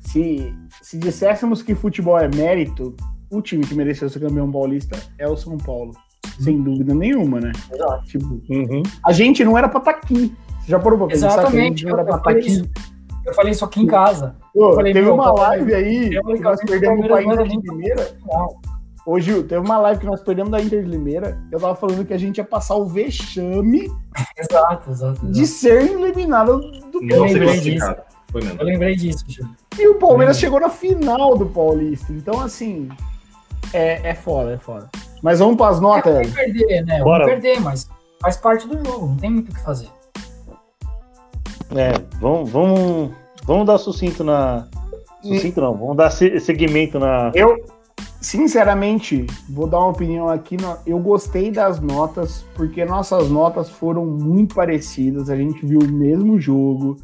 [0.00, 2.94] se, se disséssemos que futebol é mérito,
[3.30, 5.92] o time que mereceu ser campeão paulista é o São Paulo.
[6.38, 7.52] Sem dúvida nenhuma, né?
[8.04, 8.82] Tipo, Uhum.
[9.04, 10.34] a gente não era pra estar aqui.
[10.60, 12.30] Você já parou pra pensar que a Exatamente, gente não era eu- pra eu estar
[12.30, 12.50] falei aqui?
[12.52, 12.70] isso.
[13.24, 14.36] Eu falei isso aqui em casa.
[14.54, 18.16] Pô, falei, teve uma tá live aí eu que nós perdemos o de nem Limeira.
[18.26, 18.56] Não,
[19.06, 21.38] Ô, Gil, teve uma live que nós perdemos da Inter de Limeira.
[21.52, 23.88] Eu tava falando que a gente ia passar o vexame
[24.36, 25.26] Exato, exato.
[25.26, 25.58] de exato.
[25.60, 26.58] ser eliminado
[26.90, 28.02] do Eu Não classificado.
[28.32, 28.60] Foi mesmo.
[28.60, 29.54] Eu lembrei disso, Júlio.
[29.78, 32.12] E o Palmeiras chegou na final do Paulista.
[32.12, 32.88] Então, assim,
[33.72, 34.90] é, é foda, é foda.
[35.22, 36.56] Mas vamos para as notas, Vamos Hélio.
[36.56, 37.00] perder, né?
[37.02, 37.24] Bora.
[37.26, 37.88] Vamos perder, mas
[38.20, 39.88] faz parte do jogo, não tem muito o que fazer.
[41.74, 43.10] É, vamos, vamos,
[43.44, 44.66] vamos dar sucinto na.
[45.22, 47.30] Sucinto não, vamos dar se- segmento na.
[47.34, 47.56] Eu,
[48.20, 50.56] sinceramente, vou dar uma opinião aqui.
[50.86, 55.30] Eu gostei das notas, porque nossas notas foram muito parecidas.
[55.30, 56.96] A gente viu o mesmo jogo.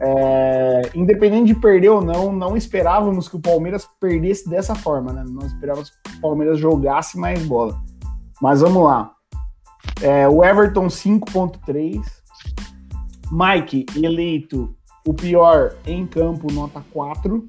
[0.00, 5.24] É, independente de perder ou não, não esperávamos que o Palmeiras perdesse dessa forma, né?
[5.28, 7.80] Nós esperávamos que o Palmeiras jogasse mais bola.
[8.40, 9.12] Mas vamos lá.
[10.00, 12.00] É, o Everton 5.3.
[13.30, 14.74] Mike, eleito
[15.06, 17.46] o pior em campo, nota 4.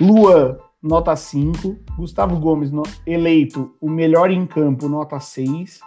[0.00, 1.76] Luan, nota 5.
[1.96, 5.80] Gustavo Gomes, no- eleito o melhor em campo, nota 6.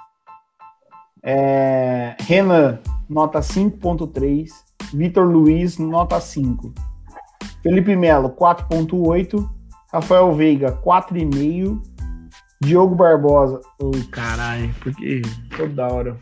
[1.23, 2.79] É, Renan,
[3.09, 4.49] nota 5.3.
[4.93, 6.73] Vitor Luiz, nota 5.
[7.63, 9.49] Felipe Melo, 4.8.
[9.91, 11.81] Rafael Veiga, 4,5.
[12.61, 13.59] Diogo Barbosa.
[13.81, 15.21] Ô, caralho, porque
[15.57, 16.17] toda hora.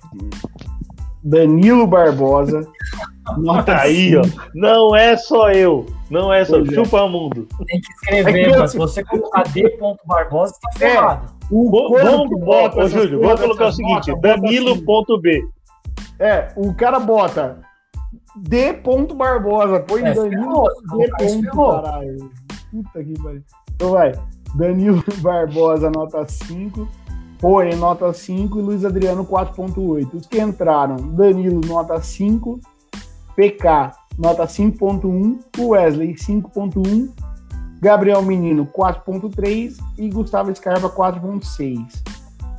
[1.24, 2.68] Danilo Barbosa.
[3.38, 4.24] Nota Aí, ó.
[4.24, 4.42] 5.
[4.54, 5.86] Não é só eu.
[6.10, 6.58] Não é só.
[6.58, 6.76] Pois é.
[6.76, 7.48] Chupa mundo.
[7.66, 9.78] Tem que escrever, É que mas se você colocar D.
[10.06, 11.34] Barbosa, tá ferrado.
[11.50, 14.42] O Vamos, bota ô, Júlio, vamos colocar o seguinte: bota assim.
[14.42, 15.48] Danilo.b.
[16.20, 17.60] É, o cara bota
[18.36, 18.74] D.
[19.16, 20.66] Barbosa, põe É, Danilo
[20.98, 21.50] D.
[21.52, 22.32] Caralho.
[22.72, 23.44] Puta que pariu.
[23.76, 24.12] Então vai.
[24.56, 26.88] Danilo Barbosa, nota 5.
[27.44, 28.58] Rony, nota 5.
[28.58, 30.14] E Luiz Adriano, 4.8.
[30.14, 32.58] Os que entraram, Danilo, nota 5.
[33.36, 35.40] PK, nota 5.1.
[35.60, 37.10] Wesley, 5.1.
[37.82, 39.78] Gabriel Menino, 4.3.
[39.98, 42.02] E Gustavo Scarpa, 4.6.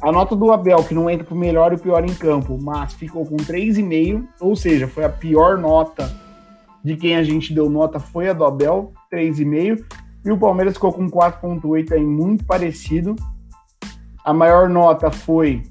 [0.03, 2.93] A nota do Abel, que não entra pro melhor e o pior em campo, mas
[2.93, 6.15] ficou com 3,5, ou seja, foi a pior nota
[6.85, 9.83] de quem a gente deu nota, foi a do Abel, 3,5.
[10.27, 13.17] E o Palmeiras ficou com 4,8 aí, muito parecido.
[14.25, 15.63] A maior nota foi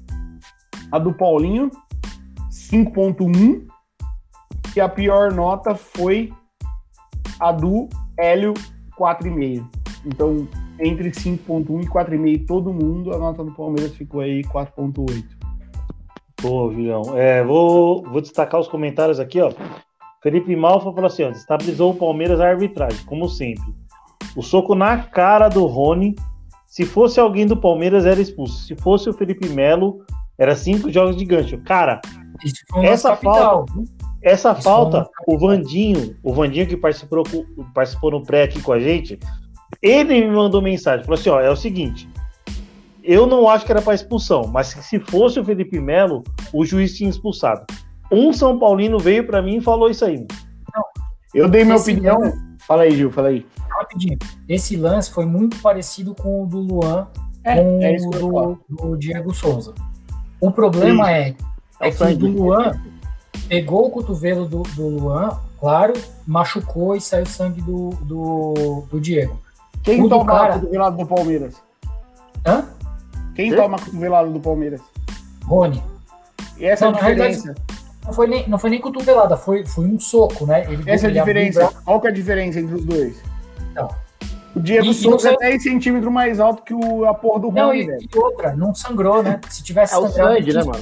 [0.92, 1.70] a do Paulinho,
[2.50, 3.66] 5,1.
[4.76, 6.32] E a pior nota foi
[7.40, 7.88] a do
[8.18, 8.54] Hélio,
[8.98, 9.66] 4,5.
[10.06, 10.46] Então,
[10.78, 15.24] entre 5.1 e 4,5 todo mundo, a nota do Palmeiras ficou aí 4.8.
[16.36, 17.16] Pô, Julião.
[17.16, 19.52] É, vou, vou destacar os comentários aqui, ó.
[20.22, 23.64] Felipe Malfa falou assim: ó, estabilizou o Palmeiras a arbitragem, como sempre.
[24.36, 26.14] O soco na cara do Rony.
[26.74, 28.66] Se fosse alguém do Palmeiras, era expulso.
[28.66, 30.04] Se fosse o Felipe Melo,
[30.36, 31.56] era cinco jogos de gancho.
[31.58, 32.00] Cara,
[32.82, 33.14] Essa
[33.72, 33.84] viu?
[34.20, 37.22] essa Isso falta, não- o Vandinho, o Vandinho que participou,
[37.72, 39.20] participou no pré aqui com a gente,
[39.80, 42.08] ele me mandou mensagem, falou assim, ó, é o seguinte,
[43.04, 46.96] eu não acho que era para expulsão, mas se fosse o Felipe Melo, o juiz
[46.96, 47.64] tinha expulsado.
[48.10, 50.26] Um São Paulino veio para mim e falou isso aí.
[51.32, 52.18] Eu dei minha opinião.
[52.66, 53.46] Fala aí, Gil, fala aí.
[53.94, 54.18] Rapidinho.
[54.48, 57.06] Esse lance foi muito parecido com o do Luan
[57.42, 59.74] É, com é o do, do Diego Souza.
[60.40, 61.34] O problema é,
[61.80, 62.80] É é o que o do Luan
[63.48, 65.92] pegou o cotovelo do, do Luan, claro,
[66.26, 69.38] machucou e saiu sangue do, do, do Diego.
[69.82, 71.54] Quem O toma cara- a cotovelada do Palmeiras?
[72.46, 72.64] Hã?
[73.34, 74.80] Quem toma a cotovelada do Palmeiras?
[75.44, 75.82] Rony.
[76.56, 77.62] E essa é Não, a na realidade, diferença.
[78.06, 80.64] Não foi nem, não foi nem cotovelada, foi, foi um soco, né?
[80.70, 81.72] Ele, Essa é a o diferença.
[81.84, 83.16] Qual que é a diferença entre os dois?
[83.74, 83.88] Não.
[84.54, 87.50] O Diego E- Souza não é 10 centímetros mais alto que o, a porra do
[87.50, 87.98] Não, Rony, e, velho.
[88.14, 89.40] e outra, não sangrou, né?
[89.48, 90.78] Se tivesse É o sangrado, sangue, né, mano?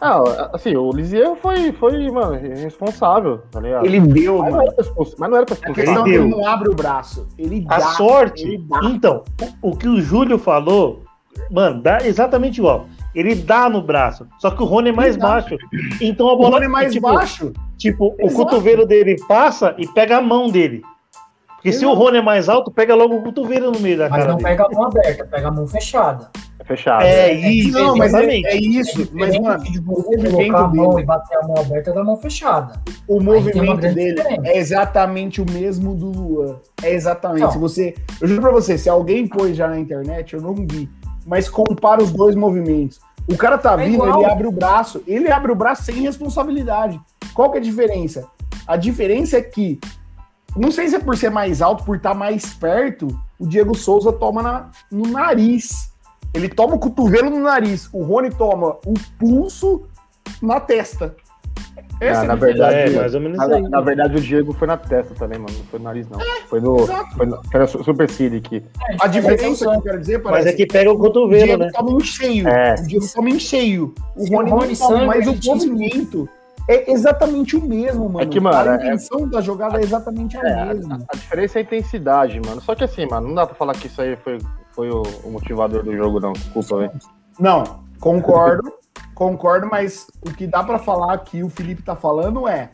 [0.00, 3.84] Ah, assim, o Lisieux foi, foi, mano, irresponsável, tá ligado?
[3.84, 4.72] Ele deu, mas, não mano.
[4.74, 5.84] pra expulsar, mas não era pra A expulsar.
[5.84, 6.22] questão é que deu.
[6.22, 7.28] ele não abre o braço.
[7.38, 7.76] Ele dá.
[7.76, 8.80] A sorte, Ele dá.
[8.84, 9.22] então,
[9.62, 11.02] o, o que o Júlio falou,
[11.50, 12.86] mano, dá exatamente igual.
[13.14, 15.56] Ele dá no braço, só que o Rony é mais Ele baixo.
[16.00, 17.52] Então a O bola Rony é mais tipo, baixo.
[17.76, 18.34] Tipo, o Exato.
[18.44, 20.82] cotovelo dele passa e pega a mão dele.
[21.66, 21.94] Porque se o.
[21.94, 24.48] Rony é mais alto, pega logo o cotovelo no meio da Mas cara não dele.
[24.50, 26.30] pega a mão aberta, pega a mão fechada.
[26.60, 27.02] É fechado.
[27.04, 28.46] É isso, Não, mas é, exatamente.
[28.46, 28.98] é isso.
[29.12, 31.56] Mas, Diferente mano, de o você movimento colocar a mão dele- e bater a mão
[31.58, 32.80] aberta da mão fechada.
[33.08, 34.42] o uma movimento dele diferença.
[34.48, 36.56] é exatamente o mesmo do Luan.
[36.82, 37.40] É exatamente.
[37.42, 37.50] Não.
[37.50, 40.88] Se você, eu juro pra você, se alguém pôs já na internet, eu não vi.
[41.26, 43.00] Mas compara os dois movimentos.
[43.28, 44.20] O cara tá É vindo, igual.
[44.22, 45.02] ele abre o braço.
[45.06, 47.00] Ele abre o braço sem responsabilidade.
[47.34, 48.24] Qual que é a diferença?
[48.66, 49.80] A diferença é que,
[50.56, 54.12] não sei se é por ser mais alto, por estar mais perto, o Diego Souza
[54.12, 55.92] toma na- no nariz.
[56.34, 57.88] Ele toma o cotovelo no nariz.
[57.92, 59.84] O Rony toma o pulso
[60.42, 61.14] na testa.
[61.98, 64.52] Essa Ah, é a na verdade, É, mais ou menos Na, na verdade, o Diego
[64.52, 65.54] foi na testa também, mano.
[65.56, 66.18] Não foi no nariz, não.
[66.46, 66.80] Foi no.
[66.80, 67.16] exato.
[67.16, 68.62] Foi no foi na su- supercílio aqui.
[68.90, 71.44] É, A diferença que eu quero dizer, Mas parece, é que pega o o cotovelo,
[71.46, 71.70] Diego né?
[71.74, 72.48] toma em cheio.
[72.48, 72.74] É.
[72.74, 73.94] O Diego toma em cheio.
[74.14, 76.28] O Se o Rony Rony não toma, mas o tinha movimento
[76.68, 78.28] é exatamente o mesmo, mano.
[78.30, 81.04] que, mano, a é- intenção da jogada é exatamente a É, mesma.
[81.12, 82.60] A diferença é a intensidade, mano.
[82.60, 84.38] Só que assim, mano, não dá pra falar que isso aí foi,
[84.72, 86.32] foi o, o motivador do jogo, não.
[86.32, 86.92] Desculpa, velho.
[87.38, 88.72] Não, concordo,
[89.14, 92.70] concordo, mas o que dá pra falar que o Felipe tá falando é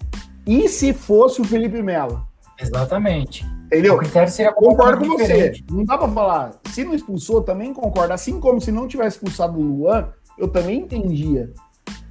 [0.47, 2.27] e se fosse o Felipe Melo?
[2.61, 3.45] Exatamente.
[3.67, 3.95] Entendeu?
[3.95, 5.53] O critério seria Concordo com você.
[5.71, 6.51] Não dá pra falar.
[6.67, 8.13] Se não expulsou, também concordo.
[8.13, 11.51] Assim como se não tivesse expulsado o Luan, eu também entendia.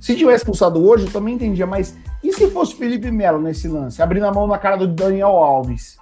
[0.02, 1.68] Se tivesse expulsado hoje, eu também entendia.
[1.68, 4.02] Mas e se fosse o Felipe Melo nesse lance?
[4.02, 5.98] Abrindo a mão na cara do Daniel Alves?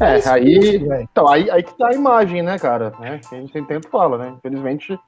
[0.00, 1.02] É, Expulso, aí.
[1.02, 2.94] Então, aí, aí que tá a imagem, né, cara?
[3.02, 4.34] É, que a gente tem tempo fala, né?
[4.38, 5.00] Infelizmente, o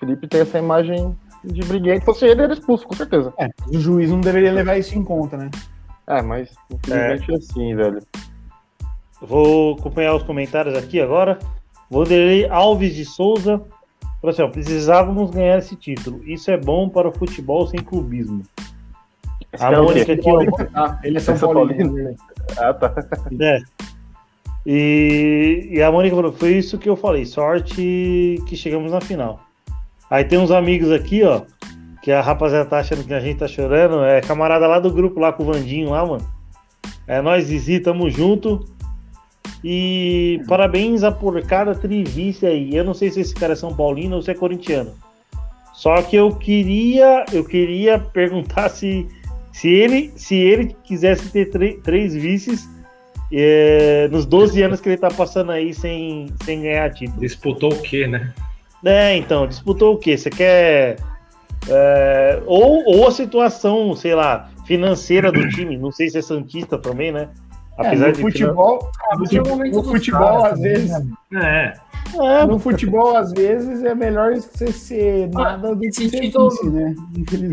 [0.00, 2.00] Felipe tem essa imagem de briguente.
[2.00, 3.34] Se fosse ele, ele era expulso, com certeza.
[3.38, 5.50] É, o juiz não deveria levar isso em conta, né?
[6.06, 7.98] É, mas infelizmente é assim, velho.
[9.20, 11.38] vou acompanhar os comentários aqui agora.
[11.90, 13.62] Vanderlei Alves de Souza.
[14.22, 16.22] Falou assim, ó, precisávamos ganhar esse título.
[16.24, 18.42] Isso é bom para o futebol sem clubismo.
[19.52, 19.80] Esse A é?
[19.80, 20.40] Mônica aqui, ó.
[20.72, 21.90] Ah, ele é São, São Paulino.
[21.90, 22.16] Paulino.
[22.56, 22.94] Ah, tá.
[23.40, 23.58] É.
[24.64, 29.40] E, e a Mônica falou: foi isso que eu falei, sorte que chegamos na final.
[30.08, 31.42] Aí tem uns amigos aqui, ó,
[32.00, 34.04] que a rapaziada tá achando que a gente tá chorando.
[34.04, 36.24] É camarada lá do grupo, lá com o Vandinho lá, mano.
[37.08, 38.64] É nós, Zizi, tamo junto.
[39.64, 42.74] E parabéns a porcada trivice aí.
[42.74, 44.92] Eu não sei se esse cara é São Paulino ou se é corintiano.
[45.72, 49.06] Só que eu queria, eu queria perguntar se,
[49.52, 51.50] se ele, se ele quisesse ter
[51.82, 52.68] três vices
[53.32, 57.20] é, nos 12 anos que ele tá passando aí sem, sem ganhar título.
[57.20, 58.32] Disputou o quê, né?
[58.84, 60.18] É, então, disputou o quê?
[60.18, 60.96] Você quer.
[61.68, 65.78] é, ou, ou a situação, sei lá, financeira do time.
[65.78, 67.28] Não sei se é Santista também, né?
[67.84, 70.90] É, no futebol, Ah, é o momento no futebol, às também, vezes,
[71.30, 71.74] né?
[72.14, 76.20] É, É, no futebol, às vezes, é melhor você ser nada do que esse ser
[76.20, 76.94] título- vice, né?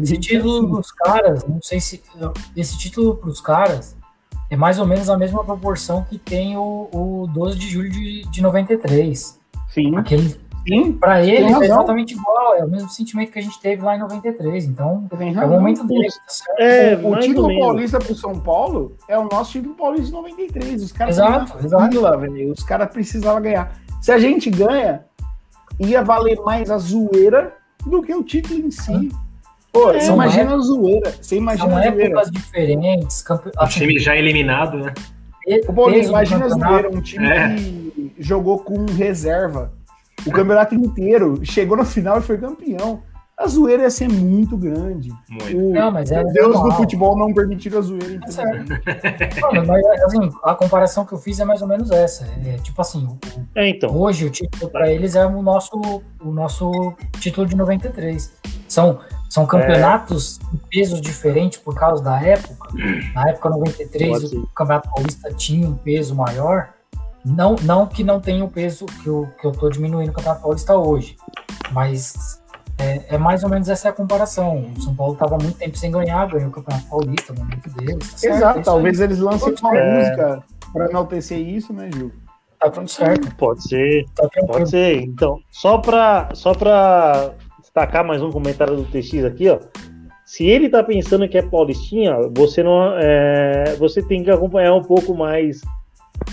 [0.04, 2.02] Esse título dos caras, não sei se.
[2.58, 3.96] Esse título pros caras
[4.50, 8.24] é mais ou menos a mesma proporção que tem o, o 12 de julho de,
[8.30, 9.40] de 93.
[9.70, 10.36] Sim, Aquele,
[10.68, 13.96] sim, pra ele é exatamente igual, é o mesmo sentimento que a gente teve lá
[13.96, 14.66] em 93.
[14.66, 16.60] Então, é o momento dele, tá certo?
[16.60, 20.84] é o ou título paulista pro São Paulo é o nosso título paulista de 93.
[20.84, 21.92] Os caras Exato, exato.
[21.92, 22.52] fila, velho.
[22.52, 23.74] Os caras precisavam ganhar.
[24.02, 25.06] Se a gente ganha,
[25.80, 27.54] ia valer mais a zoeira
[27.86, 29.10] do que o título em si.
[29.72, 31.14] Pô, É, você imagina a zoeira.
[31.22, 32.06] Você imagina São a zoeira.
[32.06, 33.22] épocas diferentes.
[33.22, 33.50] Campe...
[33.58, 34.94] o time já eliminado, né?
[35.68, 37.56] Ô, Paulinho, peso do imagina a zoeira, um time É.
[37.56, 39.72] que jogou com reserva
[40.26, 43.02] o campeonato inteiro, chegou na final e foi campeão.
[43.38, 45.14] A zoeira ia ser muito grande.
[45.30, 45.58] Muito.
[45.58, 48.20] O Não, mas é Deus do futebol não permitiu a zoeira.
[48.28, 48.70] Certo.
[49.54, 52.26] Não, mas assim, a comparação que eu fiz é mais ou menos essa.
[52.46, 53.18] É, tipo assim, o-
[53.56, 53.96] É, então.
[53.96, 55.80] hoje o título para eles é o nosso,
[56.22, 58.34] o nosso título de 93.
[58.68, 62.68] São, são campeonatos de pesos diferentes por causa da época.
[63.16, 64.36] Na época 93, Pode ser.
[64.38, 66.72] o Campeonato Paulista tinha um peso maior.
[67.26, 70.42] Não, não que não tenha o peso que eu, que eu tô diminuindo o Campeonato
[70.42, 71.18] Paulista hoje,
[71.72, 72.42] mas
[72.78, 74.72] é, é mais ou menos essa a comparação.
[74.78, 78.12] O São Paulo estava muito tempo sem ganhar, ganhou o Campeonato Paulista, no momento deles.
[78.12, 78.64] Tá certo, é Exato, aí.
[78.66, 79.98] talvez eles lancem uma É.
[80.00, 82.12] música pra enaltecer isso, né, Gil?
[82.60, 84.06] Tá tudo certo, Pode ser.
[84.16, 84.28] tá.
[84.48, 85.02] Pode ser.
[85.02, 89.60] Então, só para só pra destacar mais um comentário do TX aqui, ó.
[90.26, 94.84] Se ele tá pensando que é Paulistinha, você não é, você tem que acompanhar um
[94.84, 95.62] pouco mais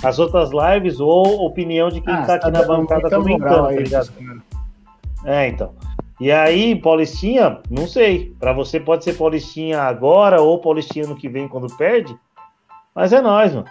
[0.02, 4.12] as outras lives ou opinião de quem tá aqui na bancada comentando, tá ligado?
[5.24, 5.72] É, então.
[6.18, 8.34] E aí, Paulistinha, não sei.
[8.38, 12.16] Pra você pode ser Paulistinha agora ou Paulistinha no que vem quando perde.
[12.94, 13.66] Mas é nós, mano.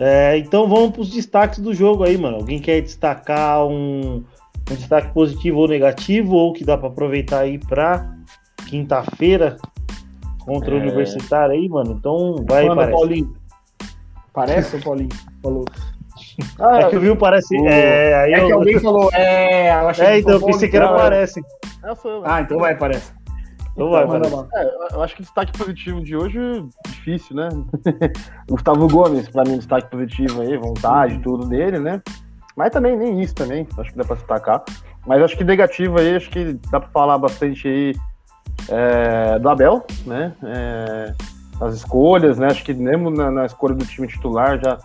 [0.00, 2.38] É, então vamos pros destaques do jogo aí, mano.
[2.38, 4.24] Alguém quer destacar um,
[4.70, 8.12] um destaque positivo ou negativo ou que dá pra aproveitar aí pra
[8.68, 9.56] quinta-feira
[10.40, 10.80] contra o É.
[10.80, 11.92] Universitário aí, mano?
[11.92, 12.92] Então vai, Manda, parece.
[12.98, 13.41] Paulinho.
[14.32, 15.08] Parece, Paulinho?
[15.42, 15.64] Falou.
[16.58, 17.58] Ah, É que viu, parece.
[17.58, 20.40] O- É, aí É que eu- alguém falou, é, eu achei é, que então eu
[20.40, 21.04] foi pensei que era Paulinho.
[21.04, 21.40] parece.
[21.40, 23.12] é, eu, Ah, então vai, parece.
[23.72, 24.34] Então vai, parece.
[24.34, 24.46] lá.
[24.54, 27.48] É, eu acho que destaque positivo de hoje é difícil, né?
[28.48, 32.00] Gustavo Gomes, pra mim, destaque positivo aí, vontade, tudo dele, né?
[32.56, 34.62] Mas também nem isso também, acho que dá pra destacar.
[35.06, 37.94] Mas acho que negativo aí, acho que dá pra falar bastante aí
[38.68, 40.32] é, do Abel, né?
[40.44, 41.14] É,
[41.62, 42.48] as escolhas, né?
[42.48, 44.78] Acho que mesmo na, na escolha do time titular já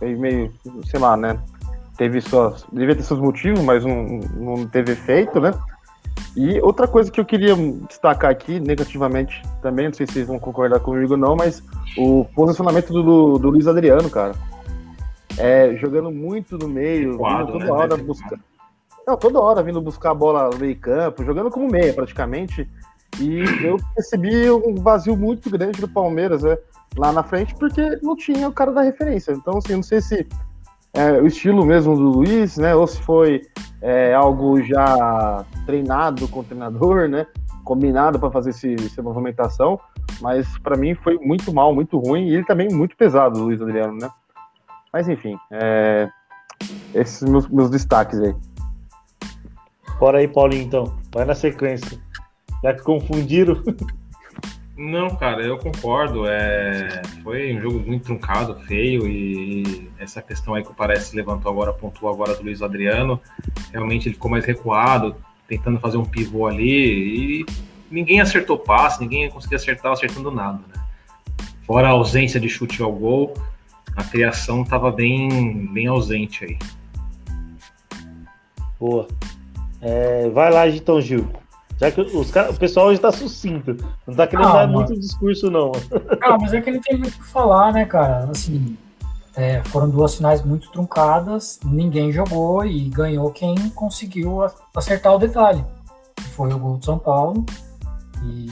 [0.00, 0.52] meio,
[0.84, 1.38] sei lá, né?
[1.96, 2.64] Teve suas.
[2.72, 5.52] Devia ter seus motivos, mas não, não teve efeito, né?
[6.36, 7.54] E outra coisa que eu queria
[7.88, 11.62] destacar aqui, negativamente também, não sei se vocês vão concordar comigo ou não, mas
[11.96, 14.34] o posicionamento do, do Luiz Adriano, cara.
[15.38, 17.70] É, jogando muito no meio, vindo toda né?
[17.70, 18.38] hora buscar.
[19.06, 22.68] Não, toda hora vindo buscar a bola no meio campo, jogando como meia praticamente.
[23.20, 26.56] E eu percebi um vazio muito grande do Palmeiras né,
[26.96, 29.32] lá na frente, porque não tinha o cara da referência.
[29.32, 30.26] Então, assim, não sei se
[30.92, 32.74] é o estilo mesmo do Luiz, né?
[32.74, 33.42] Ou se foi
[33.82, 37.26] é, algo já treinado com o treinador, né?
[37.64, 39.78] Combinado para fazer esse, essa movimentação.
[40.20, 42.28] Mas para mim foi muito mal, muito ruim.
[42.28, 44.10] E ele também muito pesado, o Luiz Adriano, né?
[44.92, 46.08] Mas enfim, é,
[46.94, 48.34] esses meus, meus destaques aí.
[49.98, 50.96] Bora aí, Paulinho, então.
[51.12, 51.98] Vai na sequência.
[52.62, 53.62] Já que confundiram.
[54.76, 56.26] Não, cara, eu concordo.
[56.26, 57.02] É...
[57.22, 61.72] Foi um jogo muito truncado, feio, e essa questão aí que o Parece levantou agora,
[61.72, 63.20] pontuou agora do Luiz Adriano.
[63.72, 65.16] Realmente ele ficou mais recuado,
[65.48, 67.46] tentando fazer um pivô ali, e
[67.90, 70.84] ninguém acertou passe, ninguém conseguia acertar acertando nada, né?
[71.66, 73.34] Fora a ausência de chute ao gol.
[73.96, 76.58] a criação estava bem, bem ausente aí.
[78.78, 79.08] Boa.
[79.80, 81.26] É, vai lá, então, Gil.
[81.78, 83.76] Já que os cara, o pessoal hoje tá sucinto.
[84.06, 84.72] Não tá querendo ah, dar mano.
[84.72, 85.72] muito discurso, não.
[86.22, 88.30] Ah, mas é que ele tem muito o que falar, né, cara?
[88.30, 88.76] Assim,
[89.36, 94.38] é, foram duas finais muito truncadas, ninguém jogou e ganhou quem conseguiu
[94.74, 95.62] acertar o detalhe.
[96.34, 97.44] Foi o gol do São Paulo.
[98.24, 98.50] E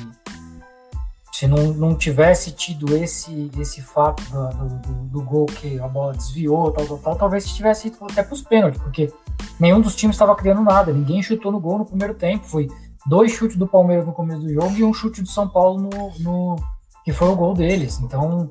[1.32, 6.12] se não, não tivesse tido esse, esse fato do, do, do, gol que a bola
[6.12, 9.12] desviou, tal, tal, tal, talvez tivesse ido até para os pênaltis, porque
[9.58, 12.46] nenhum dos times estava criando nada, ninguém chutou no gol no primeiro tempo.
[12.46, 12.68] Foi
[13.06, 16.12] dois chutes do Palmeiras no começo do jogo e um chute do São Paulo no,
[16.20, 16.56] no
[17.04, 18.00] que foi o gol deles.
[18.00, 18.48] Então,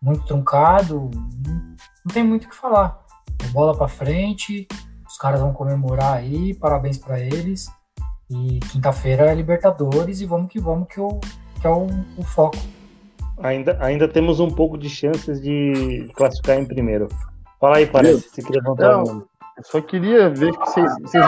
[0.00, 1.10] muito truncado,
[2.04, 3.00] não tem muito o que falar.
[3.42, 4.66] É bola para frente,
[5.06, 7.68] os caras vão comemorar aí, parabéns para eles.
[8.30, 11.20] E quinta-feira é Libertadores e vamos que vamos que eu
[11.60, 11.86] que é o,
[12.16, 12.56] o foco.
[13.42, 17.08] Ainda, ainda temos um pouco de chances de classificar em primeiro.
[17.60, 20.92] Fala aí, parece, se queria levantar não, o Eu só queria ver que vocês.
[21.02, 21.24] vocês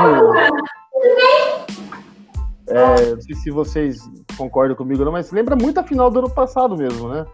[2.76, 6.30] é, não sei se vocês concordam comigo, não, mas lembra muito a final do ano
[6.30, 7.24] passado mesmo, né?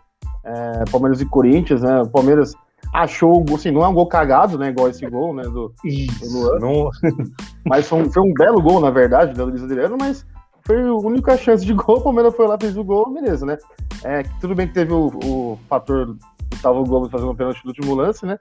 [0.45, 2.03] É, Palmeiras e Corinthians, né?
[2.03, 2.55] O Palmeiras
[2.93, 4.69] achou, assim, não é um gol cagado, né?
[4.69, 5.43] Igual esse gol, né?
[5.43, 6.59] Do, do Luan.
[6.59, 6.91] Não...
[7.67, 10.25] mas foi um, foi um belo gol, na verdade, do Luiz Adriano, mas
[10.65, 13.57] foi a única chance de gol, o Palmeiras foi lá, fez o gol, beleza, né?
[14.05, 16.17] É, tudo bem que teve o, o fator
[16.51, 18.39] Gustavo Gomes fazendo o pênalti no último lance, né?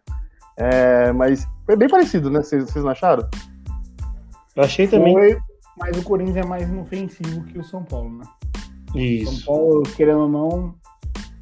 [0.58, 2.42] É, mas foi bem parecido, né?
[2.42, 3.28] Vocês, vocês não acharam?
[4.56, 5.14] Eu achei também.
[5.14, 5.38] Foi,
[5.78, 8.26] mas o Corinthians é mais inofensivo que o São Paulo, né?
[8.96, 9.38] Isso.
[9.38, 10.76] São Paulo, querendo ou não,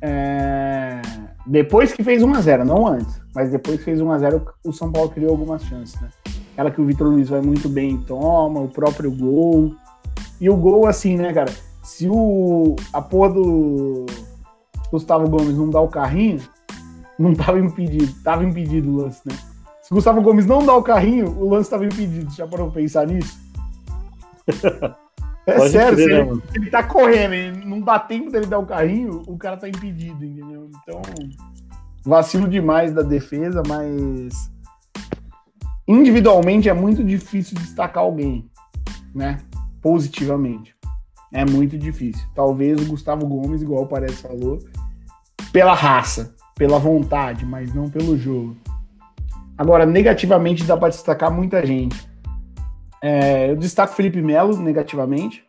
[0.01, 1.01] é...
[1.45, 5.31] depois que fez 1x0, não antes, mas depois que fez 1x0, o São Paulo criou
[5.31, 6.09] algumas chances, né?
[6.53, 9.75] Aquela que o Vitor Luiz vai muito bem toma, o próprio gol.
[10.39, 11.51] E o gol, assim, né, cara?
[11.83, 14.05] Se o, a porra do
[14.89, 16.41] Gustavo Gomes não dá o carrinho,
[17.19, 18.13] não tava impedido.
[18.23, 19.36] Tava impedido o lance, né?
[19.81, 22.31] Se o Gustavo Gomes não dá o carrinho, o lance tava impedido.
[22.33, 23.38] Já parou pra pensar nisso?
[25.47, 28.57] É Pode sério, crer, se, ele, né, ele tá correndo não dá tempo dele dar
[28.57, 30.71] o carrinho, o cara tá impedido, entendeu?
[30.81, 30.99] Então,
[32.03, 34.51] vacilo demais da defesa, mas
[35.87, 38.49] individualmente é muito difícil destacar alguém,
[39.13, 39.37] né?
[39.85, 40.75] positivamente.
[41.31, 42.27] É muito difícil.
[42.33, 44.57] Talvez o Gustavo Gomes, igual o Parece falou,
[45.53, 48.57] pela raça, pela vontade, mas não pelo jogo.
[49.55, 52.09] Agora, negativamente dá para destacar muita gente.
[53.05, 55.45] É, eu destaco Felipe Melo negativamente.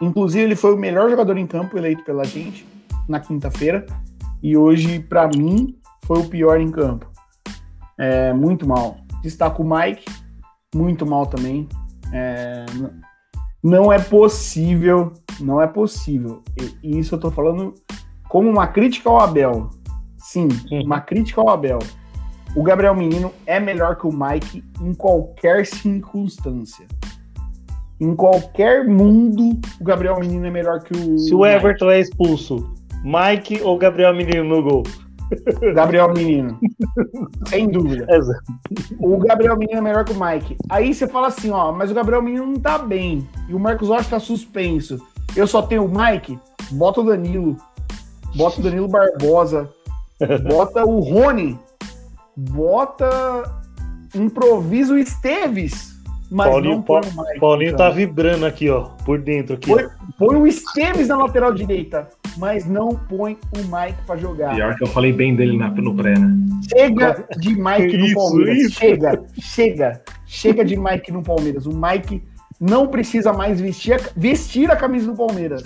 [0.00, 2.64] Inclusive, ele foi o melhor jogador em campo eleito pela gente
[3.08, 3.84] na quinta-feira.
[4.40, 7.10] E hoje, para mim, foi o pior em campo.
[7.98, 8.98] É, muito mal.
[9.20, 10.04] Destaco o Mike,
[10.72, 11.68] muito mal também.
[12.12, 12.64] É,
[13.60, 16.44] não é possível, não é possível.
[16.84, 17.74] E isso eu tô falando
[18.28, 19.70] como uma crítica ao Abel.
[20.18, 20.46] Sim,
[20.84, 21.80] uma crítica ao Abel.
[22.56, 26.86] O Gabriel Menino é melhor que o Mike em qualquer circunstância.
[28.00, 31.18] Em qualquer mundo, o Gabriel Menino é melhor que o.
[31.18, 31.96] Se o Everton Mike.
[31.96, 34.82] é expulso, Mike ou Gabriel Menino no gol?
[35.74, 36.58] Gabriel Menino.
[37.46, 38.06] Sem dúvida.
[38.16, 38.42] Exato.
[39.00, 40.56] O Gabriel Menino é melhor que o Mike.
[40.70, 43.28] Aí você fala assim, ó, mas o Gabriel Menino não tá bem.
[43.50, 44.98] E o Marcos Rocha tá suspenso.
[45.36, 46.38] Eu só tenho o Mike.
[46.70, 47.58] Bota o Danilo.
[48.34, 49.68] Bota o Danilo Barbosa.
[50.48, 51.58] Bota o Rony.
[52.36, 53.42] Bota.
[54.14, 55.96] Improvisa o Esteves.
[56.30, 59.54] Mas Paulinho, não Mike, Paulinho tá vibrando aqui, ó, por dentro.
[59.54, 59.86] Aqui, põe,
[60.18, 64.54] põe o Esteves na lateral direita mas não põe o Mike para jogar.
[64.54, 66.36] Pior que eu falei bem dele na, no pré, né?
[66.68, 68.58] Chega de Mike no Palmeiras.
[68.58, 68.78] Isso.
[68.78, 71.66] Chega, chega, chega de Mike no Palmeiras.
[71.66, 72.22] O Mike
[72.60, 75.62] não precisa mais vestir a, vestir a camisa do Palmeiras.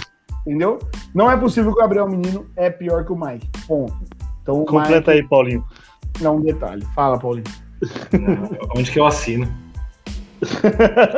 [0.47, 0.79] Entendeu?
[1.15, 3.49] Não é possível que o Gabriel Menino é pior que o Mike.
[3.67, 3.95] Ponto.
[4.43, 5.23] Então, Completa Mike...
[5.23, 5.65] aí, Paulinho.
[6.21, 6.85] Não, um detalhe.
[6.95, 7.45] Fala, Paulinho.
[8.77, 9.49] Onde que eu assino?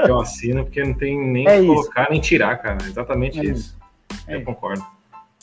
[0.09, 2.79] eu assino porque não tem nem é colocar nem tirar, cara.
[2.85, 3.77] Exatamente é isso.
[4.27, 4.37] É.
[4.37, 4.85] Eu concordo.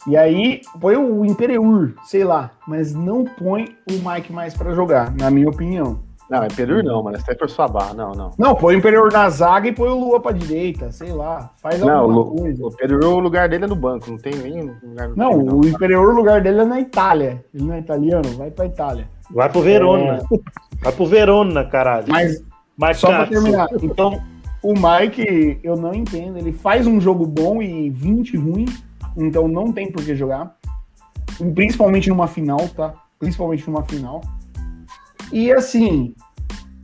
[0.07, 5.14] E aí, põe o Imperiur, sei lá, mas não põe o Mike mais para jogar,
[5.14, 5.99] na minha opinião.
[6.30, 7.20] Não, Imperiur não, mano.
[7.20, 8.32] Você é por sua barra, não, não.
[8.38, 11.51] Não, põe o Imperiur na zaga e põe o Lua pra direita, sei lá.
[11.57, 12.64] Faz não, alguma o, coisa.
[12.64, 15.43] O Imperiur, o lugar dele é no banco, não tem nem lugar no Não, time,
[15.43, 15.60] não.
[15.60, 17.43] o Imperiur, o lugar dele é na Itália.
[17.53, 19.07] Ele não é italiano, vai pra Itália.
[19.32, 20.24] Vai pro Verona.
[20.32, 20.84] É...
[20.84, 22.08] Vai pro Verona, caralho.
[22.08, 22.44] Mas,
[22.78, 24.22] Mas só pra terminar, então,
[24.62, 26.38] o Mike, eu não entendo.
[26.38, 28.66] Ele faz um jogo bom e 20 ruim
[29.16, 30.56] então não tem por que jogar.
[31.54, 32.94] Principalmente numa final, tá?
[33.18, 34.22] Principalmente numa final.
[35.32, 36.16] E assim,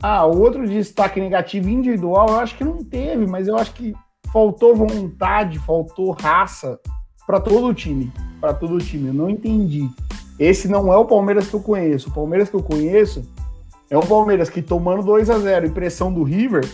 [0.02, 3.94] ah, outro destaque negativo individual, eu acho que não teve, mas eu acho que
[4.32, 6.78] faltou vontade, faltou raça
[7.26, 9.08] para todo o time, para todo o time.
[9.08, 9.88] Eu não entendi.
[10.38, 12.10] Esse não é o Palmeiras que eu conheço.
[12.10, 13.24] O Palmeiras que eu conheço
[13.88, 16.68] é o Palmeiras que tomando 2 a 0 e pressão do River,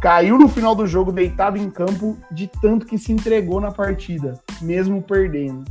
[0.00, 4.38] caiu no final do jogo deitado em campo de tanto que se entregou na partida,
[4.60, 5.64] mesmo perdendo.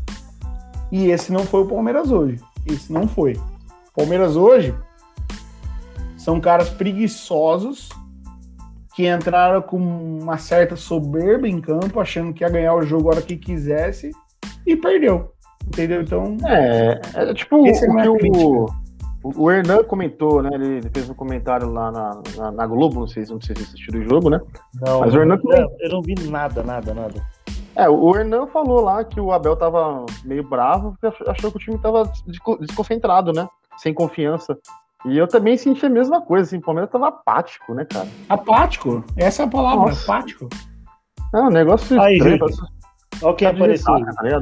[0.92, 2.40] E esse não foi o Palmeiras hoje.
[2.66, 3.40] Esse não foi.
[3.96, 4.74] Palmeiras hoje
[6.18, 7.90] são caras preguiçosos
[8.96, 13.14] que entraram com uma certa soberba em campo, achando que ia ganhar o jogo a
[13.14, 14.12] hora que quisesse
[14.66, 15.32] e perdeu.
[15.70, 16.02] Entendeu?
[16.02, 16.38] Então.
[16.46, 18.66] É, é tipo o que o,
[19.24, 20.50] o Hernan comentou, né?
[20.54, 24.00] Ele fez um comentário lá na, na, na Globo, não sei, não sei se assistiu
[24.00, 24.40] o jogo, né?
[24.82, 25.76] Não, Mas o Hernan comentou...
[25.80, 27.22] eu não vi nada, nada, nada.
[27.76, 31.60] É, o Hernan falou lá que o Abel tava meio bravo, porque achou que o
[31.60, 32.12] time tava
[32.60, 33.48] desconcentrado, né?
[33.78, 34.58] Sem confiança.
[35.06, 38.08] E eu também senti a mesma coisa, assim, o Palmeiras tava apático, né, cara?
[38.28, 39.04] Apático?
[39.16, 40.04] Essa é a palavra, Nossa.
[40.04, 40.50] apático.
[41.32, 42.40] Não, um negócio Aí, estranho.
[43.22, 43.94] Olha quem apareceu.
[43.94, 44.42] Tá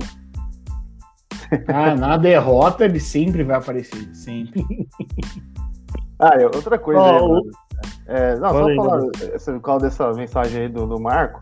[1.67, 4.65] ah, na derrota ele sempre vai aparecer, sempre.
[6.19, 7.41] ah, outra coisa oh, aí,
[8.07, 9.01] é, não, só falar,
[9.45, 11.41] por causa dessa mensagem aí do, do Marco.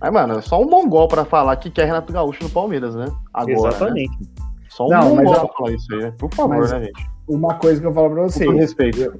[0.00, 3.06] Mas, mano, é só um mongol pra falar que quer Renato Gaúcho no Palmeiras, né?
[3.32, 3.68] Agora, né?
[3.68, 4.20] Exatamente.
[4.20, 4.26] Né?
[4.68, 7.10] Só um não, mongol pra falar isso aí, por favor, mas, né, gente?
[7.28, 8.50] Uma coisa que eu falo pra vocês.
[8.50, 9.14] Com respeito.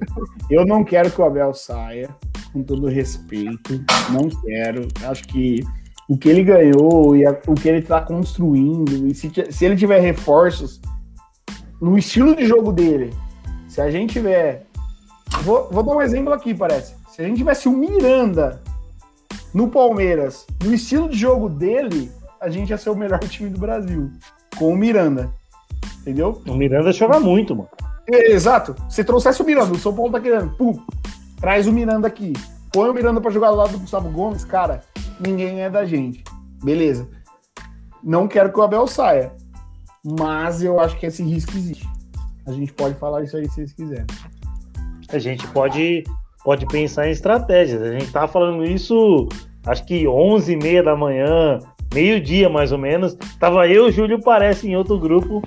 [0.49, 2.09] Eu não quero que o Abel saia,
[2.51, 3.83] com todo respeito.
[4.11, 4.87] Não quero.
[5.09, 5.63] Acho que
[6.07, 9.75] o que ele ganhou e a, o que ele está construindo, e se, se ele
[9.75, 10.81] tiver reforços
[11.81, 13.13] no estilo de jogo dele,
[13.67, 14.65] se a gente tiver.
[15.41, 16.95] Vou, vou dar um exemplo aqui, parece.
[17.09, 18.61] Se a gente tivesse o Miranda
[19.53, 23.59] no Palmeiras, no estilo de jogo dele, a gente ia ser o melhor time do
[23.59, 24.11] Brasil.
[24.57, 25.31] Com o Miranda.
[26.01, 26.41] Entendeu?
[26.47, 27.69] O Miranda joga muito, mano.
[28.07, 28.75] É, exato.
[28.89, 30.55] Se trouxesse o Miranda, o São Paulo tá querendo.
[30.55, 30.77] Pum,
[31.39, 32.33] traz o Miranda aqui.
[32.71, 34.83] Põe o Miranda para jogar do lado do Gustavo Gomes, cara
[35.19, 36.23] ninguém é da gente.
[36.63, 37.07] Beleza.
[38.03, 39.31] Não quero que o Abel saia,
[40.03, 41.87] mas eu acho que esse risco existe.
[42.45, 44.05] A gente pode falar isso aí se vocês quiserem.
[45.09, 46.03] A gente pode,
[46.43, 47.81] pode pensar em estratégias.
[47.81, 49.29] A gente tá falando isso,
[49.65, 51.59] acho que 11 e meia da manhã,
[51.93, 53.15] meio-dia mais ou menos.
[53.39, 55.41] Tava eu e o Júlio Parece em outro grupo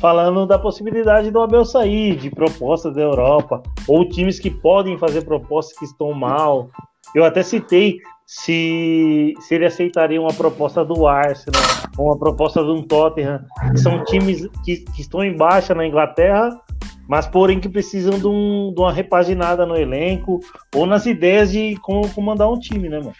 [0.00, 5.24] falando da possibilidade do Abel sair, de propostas da Europa, ou times que podem fazer
[5.24, 6.70] propostas que estão mal.
[7.14, 11.62] Eu até citei se, se ele aceitaria uma proposta do Arsenal,
[11.96, 16.60] uma proposta do Tottenham, que são times que, que estão em baixa na Inglaterra,
[17.08, 20.40] mas porém que precisam de, um, de uma repaginada no elenco
[20.74, 23.14] ou nas ideias de como comandar um time, né, mano?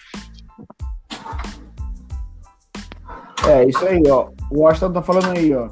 [3.47, 4.29] É, isso aí, ó.
[4.51, 5.69] O Washington tá falando aí, ó.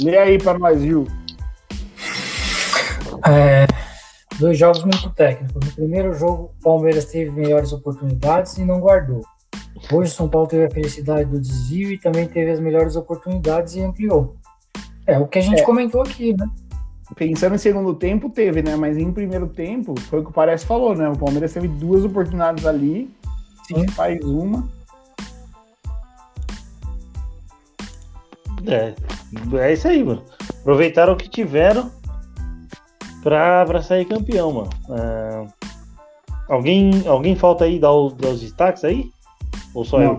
[0.00, 1.06] Lê aí para nós, viu?
[3.28, 3.66] É,
[4.40, 5.62] Dois jogos muito técnicos.
[5.66, 9.20] No primeiro jogo, o Palmeiras teve melhores oportunidades e não guardou.
[9.92, 13.74] Hoje, o São Paulo teve a felicidade do desvio e também teve as melhores oportunidades
[13.74, 14.34] e ampliou.
[15.06, 15.64] É o que a gente é.
[15.64, 16.48] comentou aqui, né?
[17.14, 18.76] Pensando em segundo tempo, teve, né?
[18.76, 21.06] Mas em primeiro tempo, foi o que o Parece falou, né?
[21.10, 23.10] O Palmeiras teve duas oportunidades ali,
[23.68, 23.86] Sim.
[23.88, 24.66] faz uma.
[28.66, 28.94] É,
[29.58, 30.22] é isso aí, mano.
[30.60, 31.90] Aproveitaram o que tiveram
[33.22, 34.70] pra, pra sair campeão, mano.
[34.90, 35.46] É...
[36.48, 39.10] Alguém, alguém falta aí dar os, dar os destaques aí?
[39.72, 40.18] Ou só Não, eu?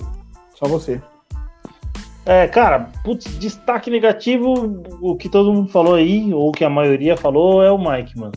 [0.55, 1.01] Só você.
[2.25, 7.17] É, cara, putz, destaque negativo, o que todo mundo falou aí, ou que a maioria
[7.17, 8.33] falou, é o Mike, mano.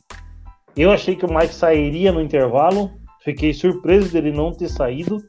[0.76, 2.90] Eu achei que o Mike sairia no intervalo,
[3.22, 5.22] fiquei surpreso dele não ter saído.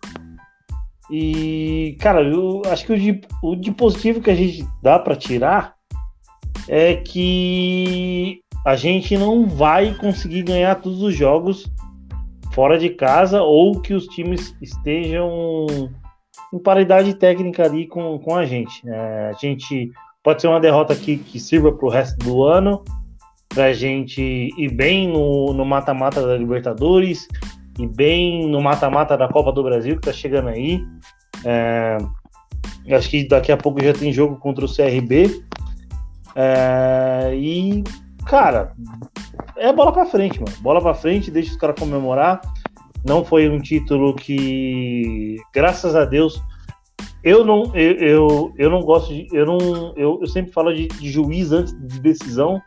[1.11, 5.15] E, cara, eu acho que o de, o de positivo que a gente dá para
[5.15, 5.75] tirar
[6.67, 11.71] é que a gente não vai conseguir ganhar todos os jogos
[12.51, 15.67] fora de casa ou que os times estejam
[16.51, 18.81] em paridade técnica ali com, com a gente.
[18.89, 19.91] É, a gente
[20.23, 22.83] pode ser uma derrota aqui que sirva para o resto do ano,
[23.49, 24.21] para a gente
[24.57, 27.27] ir bem no mata-mata da Libertadores,
[27.77, 30.81] e bem no mata-mata da Copa do Brasil, que está chegando aí.
[31.43, 31.97] É,
[32.95, 35.43] acho que daqui a pouco já tem jogo contra o CRB.
[36.35, 37.83] É, e
[38.25, 38.73] cara,
[39.57, 40.55] é bola para frente, mano.
[40.61, 42.41] Bola para frente, deixa os caras comemorar.
[43.05, 46.41] Não foi um título que, graças a Deus,
[47.23, 49.27] eu não, eu, eu, eu não gosto de.
[49.31, 52.61] Eu, não, eu, eu sempre falo de, de juiz antes de decisão,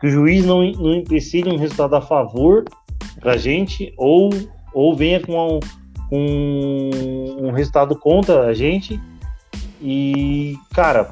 [0.00, 2.64] que o juiz não, não empecilhe um resultado a favor
[3.20, 4.30] pra gente, ou,
[4.72, 5.60] ou venha com um,
[6.12, 9.00] um, um resultado contra a gente.
[9.80, 11.10] E, cara,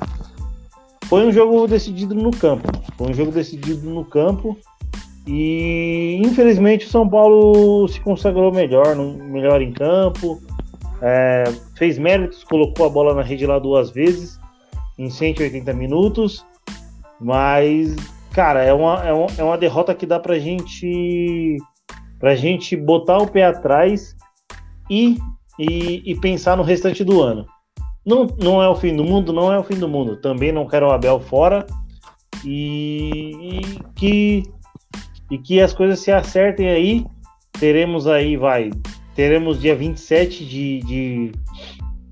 [1.13, 2.67] foi um jogo decidido no campo.
[2.97, 4.57] Foi um jogo decidido no campo.
[5.27, 10.41] E infelizmente o São Paulo se consagrou melhor, melhor em campo.
[11.03, 11.45] É,
[11.77, 14.41] fez méritos, colocou a bola na rede lá duas vezes
[14.99, 16.47] em 180 minutos.
[17.21, 17.95] Mas
[18.33, 21.59] cara, é uma, é uma, é uma derrota que dá pra gente
[22.19, 24.17] pra gente botar o pé atrás
[24.89, 25.19] e,
[25.59, 27.45] e, e, pensar no restante do ano.
[28.05, 30.17] Não, não é o fim do mundo, não é o fim do mundo.
[30.17, 31.67] Também não quero o Abel fora
[32.45, 33.61] e, e
[33.95, 34.43] que
[35.31, 37.07] e que as coisas se acertem aí.
[37.59, 38.71] Teremos aí, vai,
[39.15, 41.33] teremos dia 27 de, de,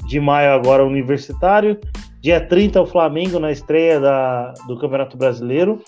[0.06, 1.78] de maio agora Universitário,
[2.20, 5.82] dia 30 o Flamengo na estreia da, do Campeonato Brasileiro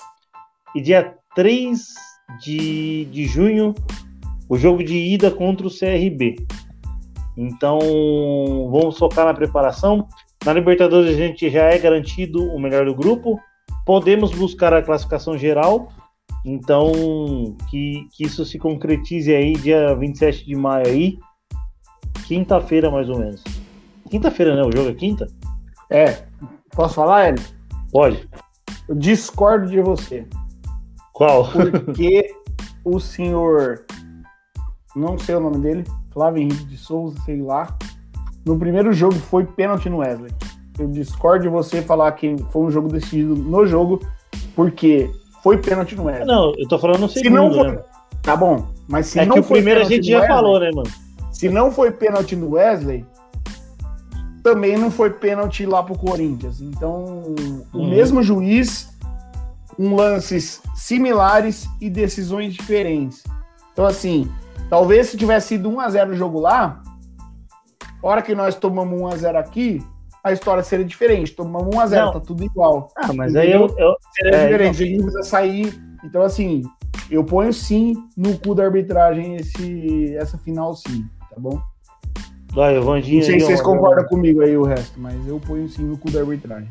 [0.74, 1.80] e dia 3
[2.42, 3.74] de, de junho
[4.48, 6.36] o jogo de ida contra o CRB.
[7.37, 7.78] Então,
[8.70, 10.07] vamos focar na preparação.
[10.45, 13.41] Na Libertadores a gente já é garantido o melhor do grupo.
[13.87, 15.89] Podemos buscar a classificação geral.
[16.45, 16.93] Então,
[17.70, 21.18] que, que isso se concretize aí dia 27 de maio aí.
[22.26, 23.43] Quinta-feira, mais ou menos.
[24.11, 24.62] Quinta-feira, né?
[24.62, 25.26] O jogo é quinta?
[25.91, 26.24] É.
[26.70, 27.43] Posso falar, Hélio?
[27.91, 28.28] Pode.
[28.89, 30.26] Eu discordo de você.
[31.12, 31.49] Qual?
[31.51, 32.35] Porque
[32.85, 33.85] o senhor
[34.95, 37.76] não sei o nome dele, Flávio Henrique de Souza, sei lá.
[38.44, 40.32] No primeiro jogo foi pênalti no Wesley.
[40.78, 44.00] Eu discordo de você falar que foi um jogo decidido no jogo,
[44.54, 45.10] porque
[45.42, 46.26] foi pênalti no Wesley.
[46.26, 47.72] Não, eu tô falando no segundo, se não foi...
[47.72, 47.82] né?
[48.22, 50.70] Tá bom, mas se é não que o primeiro a gente já Wesley, falou, né,
[50.72, 50.90] mano?
[51.32, 53.04] Se não foi pênalti no Wesley,
[54.42, 56.60] também não foi pênalti lá pro Corinthians.
[56.60, 57.64] Então, hum.
[57.72, 58.92] o mesmo juiz,
[59.78, 63.22] um lances similares e decisões diferentes.
[63.72, 64.30] Então, assim,
[64.73, 66.83] Talvez se tivesse sido 1x0 o jogo lá,
[68.03, 69.85] a hora que nós tomamos 1x0 aqui,
[70.25, 71.37] a história seria diferente.
[71.37, 72.89] Tomamos 1x0, tá tudo igual.
[72.97, 73.68] Ah, mas aí eu.
[73.77, 74.85] eu seria é, diferente.
[74.85, 75.05] Então...
[75.05, 75.79] precisa sair.
[76.03, 76.62] Então, assim,
[77.11, 81.61] eu ponho sim no cu da arbitragem esse, essa final, sim, tá bom?
[82.55, 85.85] Vai, Vandinho, Não sei se vocês concordam comigo aí o resto, mas eu ponho sim
[85.85, 86.70] no cu da arbitragem.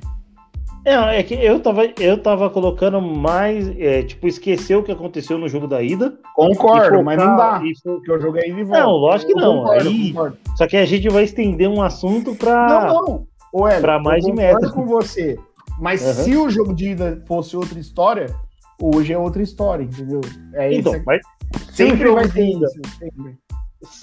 [0.83, 5.37] É, é que eu tava, eu tava colocando mais, é, tipo, esquecer o que aconteceu
[5.37, 6.17] no jogo da ida.
[6.35, 7.61] Concordo, mas não dá.
[7.63, 7.83] Isso...
[7.83, 8.79] Porque eu joguei de volta.
[8.79, 9.57] Não, lógico que não.
[9.59, 10.37] Concordo, Aí, concordo.
[10.55, 13.27] Só que a gente vai estender um assunto pra, não, não.
[13.53, 14.71] Ô, Hélio, pra mais de metro.
[14.71, 15.37] com você.
[15.79, 16.13] Mas uhum.
[16.23, 18.27] se o jogo de ida fosse outra história,
[18.81, 20.21] hoje é outra história, entendeu?
[20.53, 21.03] É então, isso.
[21.05, 21.21] Mas
[21.71, 22.81] sempre vai ter isso.
[22.97, 23.37] Sempre.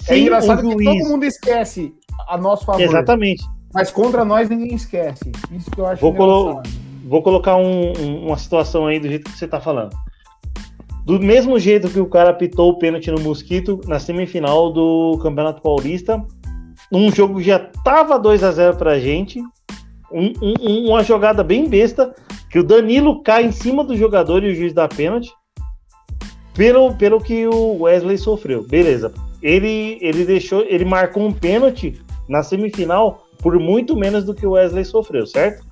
[0.07, 1.93] É engraçado que todo mundo esquece
[2.27, 2.81] a nosso favor.
[2.81, 3.43] Exatamente.
[3.73, 5.31] Mas contra nós ninguém esquece.
[5.51, 6.61] Isso que eu acho vou, colo
[7.05, 9.95] vou colocar um, um, uma situação aí do jeito que você tá falando.
[11.05, 15.61] Do mesmo jeito que o cara pitou o pênalti no Mosquito na semifinal do Campeonato
[15.61, 16.23] Paulista,
[16.91, 19.41] um jogo que já tava 2 a 0 pra gente,
[20.11, 22.13] um, um, uma jogada bem besta,
[22.49, 25.31] que o Danilo cai em cima do jogador e o juiz dá pênalti,
[26.53, 28.63] pelo, pelo que o Wesley sofreu.
[28.63, 29.13] Beleza.
[29.41, 34.51] Ele, ele deixou, ele marcou um pênalti na semifinal por muito menos do que o
[34.51, 35.65] Wesley sofreu, certo?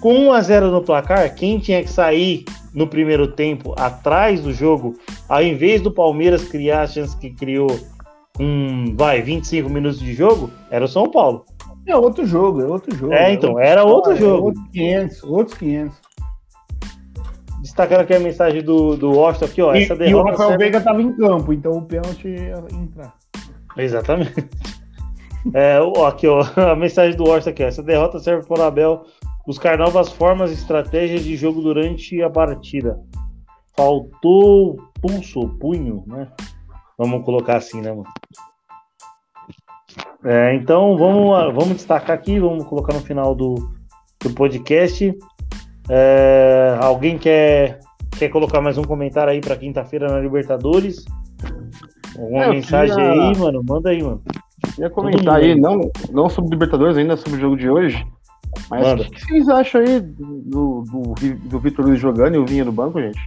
[0.00, 4.52] Com 1 a 0 no placar, quem tinha que sair no primeiro tempo atrás do
[4.52, 4.94] jogo,
[5.28, 7.68] ao invés do Palmeiras criar a chance que criou
[8.36, 11.44] com, vai, 25 minutos de jogo, era o São Paulo.
[11.86, 13.12] É outro jogo, é outro jogo.
[13.12, 14.46] É, então, era outro jogo.
[14.46, 15.96] Outros 500, outros 500.
[17.60, 19.74] Destacando aqui a mensagem do, do Washington aqui, ó.
[19.74, 20.64] E, essa derrota e o Rafael serve...
[20.64, 23.14] Veiga estava em campo, então o pênalti ia entrar.
[23.76, 24.48] Exatamente.
[25.54, 27.62] É, ó, aqui, ó, a mensagem do Orson aqui.
[27.62, 29.04] Essa derrota serve para o Abel
[29.46, 33.00] buscar novas formas e estratégias de jogo durante a partida.
[33.76, 36.28] Faltou pulso, punho, né?
[36.98, 38.04] Vamos colocar assim, né, mano?
[40.22, 43.54] É, então, vamos, vamos destacar aqui, vamos colocar no final do,
[44.22, 45.16] do podcast.
[45.88, 47.80] É, alguém quer,
[48.18, 51.06] quer colocar mais um comentário aí para quinta-feira na Libertadores?
[52.18, 53.62] Alguma mensagem aí, mano?
[53.66, 54.22] Manda aí, mano.
[54.80, 55.78] Ia comentar aí, não,
[56.10, 58.02] não sobre Libertadores, ainda sobre o jogo de hoje.
[58.70, 61.14] Mas o que, que, vocês acham aí do, do,
[61.44, 63.20] do Vitor Luiz jogando e o Vinha no banco, gente?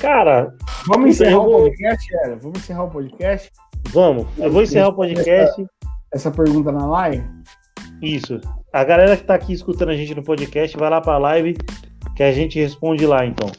[0.00, 0.54] Cara,
[0.86, 2.36] vamos encerrar o podcast, era?
[2.36, 3.52] Vamos encerrar o podcast?
[3.90, 5.60] Vamos, eu vou encerrar o podcast.
[5.60, 5.70] Essa,
[6.14, 7.24] essa pergunta na live?
[8.00, 8.40] Isso.
[8.72, 11.56] A galera que tá aqui escutando a gente no podcast, vai lá pra live
[12.14, 13.50] que a gente responde lá, então.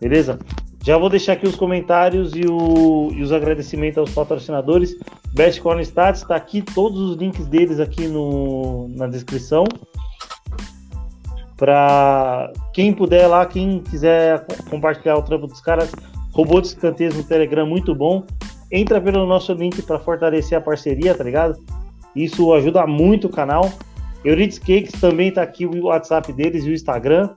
[0.00, 0.38] Beleza?
[0.84, 4.96] Já vou deixar aqui os comentários e, o, e os agradecimentos aos patrocinadores.
[5.32, 9.64] Best Corn Stats, está aqui todos os links deles aqui no, na descrição.
[11.56, 15.92] Para quem puder lá, quem quiser compartilhar o trampo dos caras,
[16.32, 18.24] robô de escanteios no Telegram, muito bom.
[18.70, 21.56] Entra pelo nosso link para fortalecer a parceria, tá ligado?
[22.16, 23.70] Isso ajuda muito o canal.
[24.24, 27.30] Euridice Cakes também está aqui o WhatsApp deles e o Instagram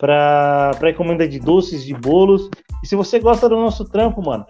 [0.00, 2.48] para encomenda de doces, de bolos.
[2.82, 4.46] E se você gosta do nosso trampo, mano,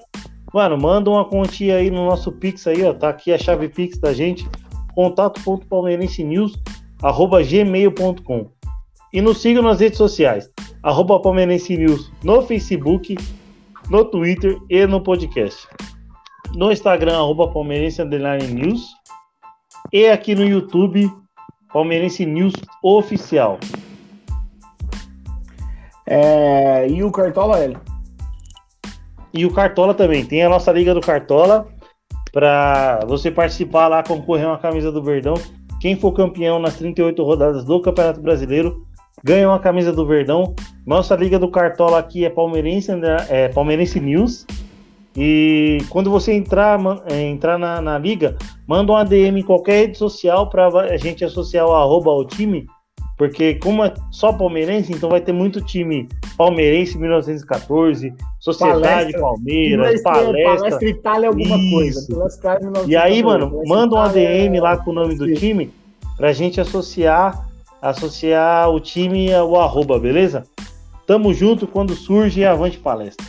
[0.55, 2.95] mano, manda uma quantia aí no nosso Pix aí, ó.
[2.95, 4.49] Tá aqui a chave Pix da gente,
[4.95, 6.57] contato.palmeirensenews,
[7.03, 8.49] arroba gmail.com.
[9.13, 10.49] E nos sigam nas redes sociais,
[10.85, 13.17] arroba Palmeirense News no Facebook,
[13.89, 15.67] no Twitter e no podcast.
[16.55, 18.87] No Instagram, arroba Palmeirense News.
[19.93, 21.11] E aqui no YouTube,
[21.73, 22.53] Palmeirense News
[22.85, 23.59] Oficial.
[26.11, 27.77] É, e o Cartola L.
[29.33, 30.25] E o Cartola também.
[30.25, 31.69] Tem a nossa Liga do Cartola
[32.33, 35.35] para você participar lá, concorrer uma camisa do Verdão.
[35.81, 38.85] Quem for campeão nas 38 rodadas do Campeonato Brasileiro
[39.23, 40.53] ganha uma camisa do Verdão.
[40.85, 42.91] Nossa Liga do Cartola aqui é Palmeirense,
[43.29, 44.45] é Palmeirense News.
[45.17, 48.37] E quando você entrar, é, entrar na, na liga,
[48.67, 52.67] manda um ADM em qualquer rede social para a gente associar o arroba ao time
[53.21, 56.09] porque como é só palmeirense, então vai ter muito time
[56.39, 62.14] palmeirense 1914, Sociedade palestra, Palmeiras, palestra, palestra Itália alguma isso.
[62.14, 62.87] coisa.
[62.87, 65.71] E aí, mano, manda um ADM lá com o nome do time
[66.16, 67.47] pra gente associar
[67.83, 70.45] associar o time ao arroba, beleza?
[71.07, 73.27] Tamo junto quando surge avante palestra.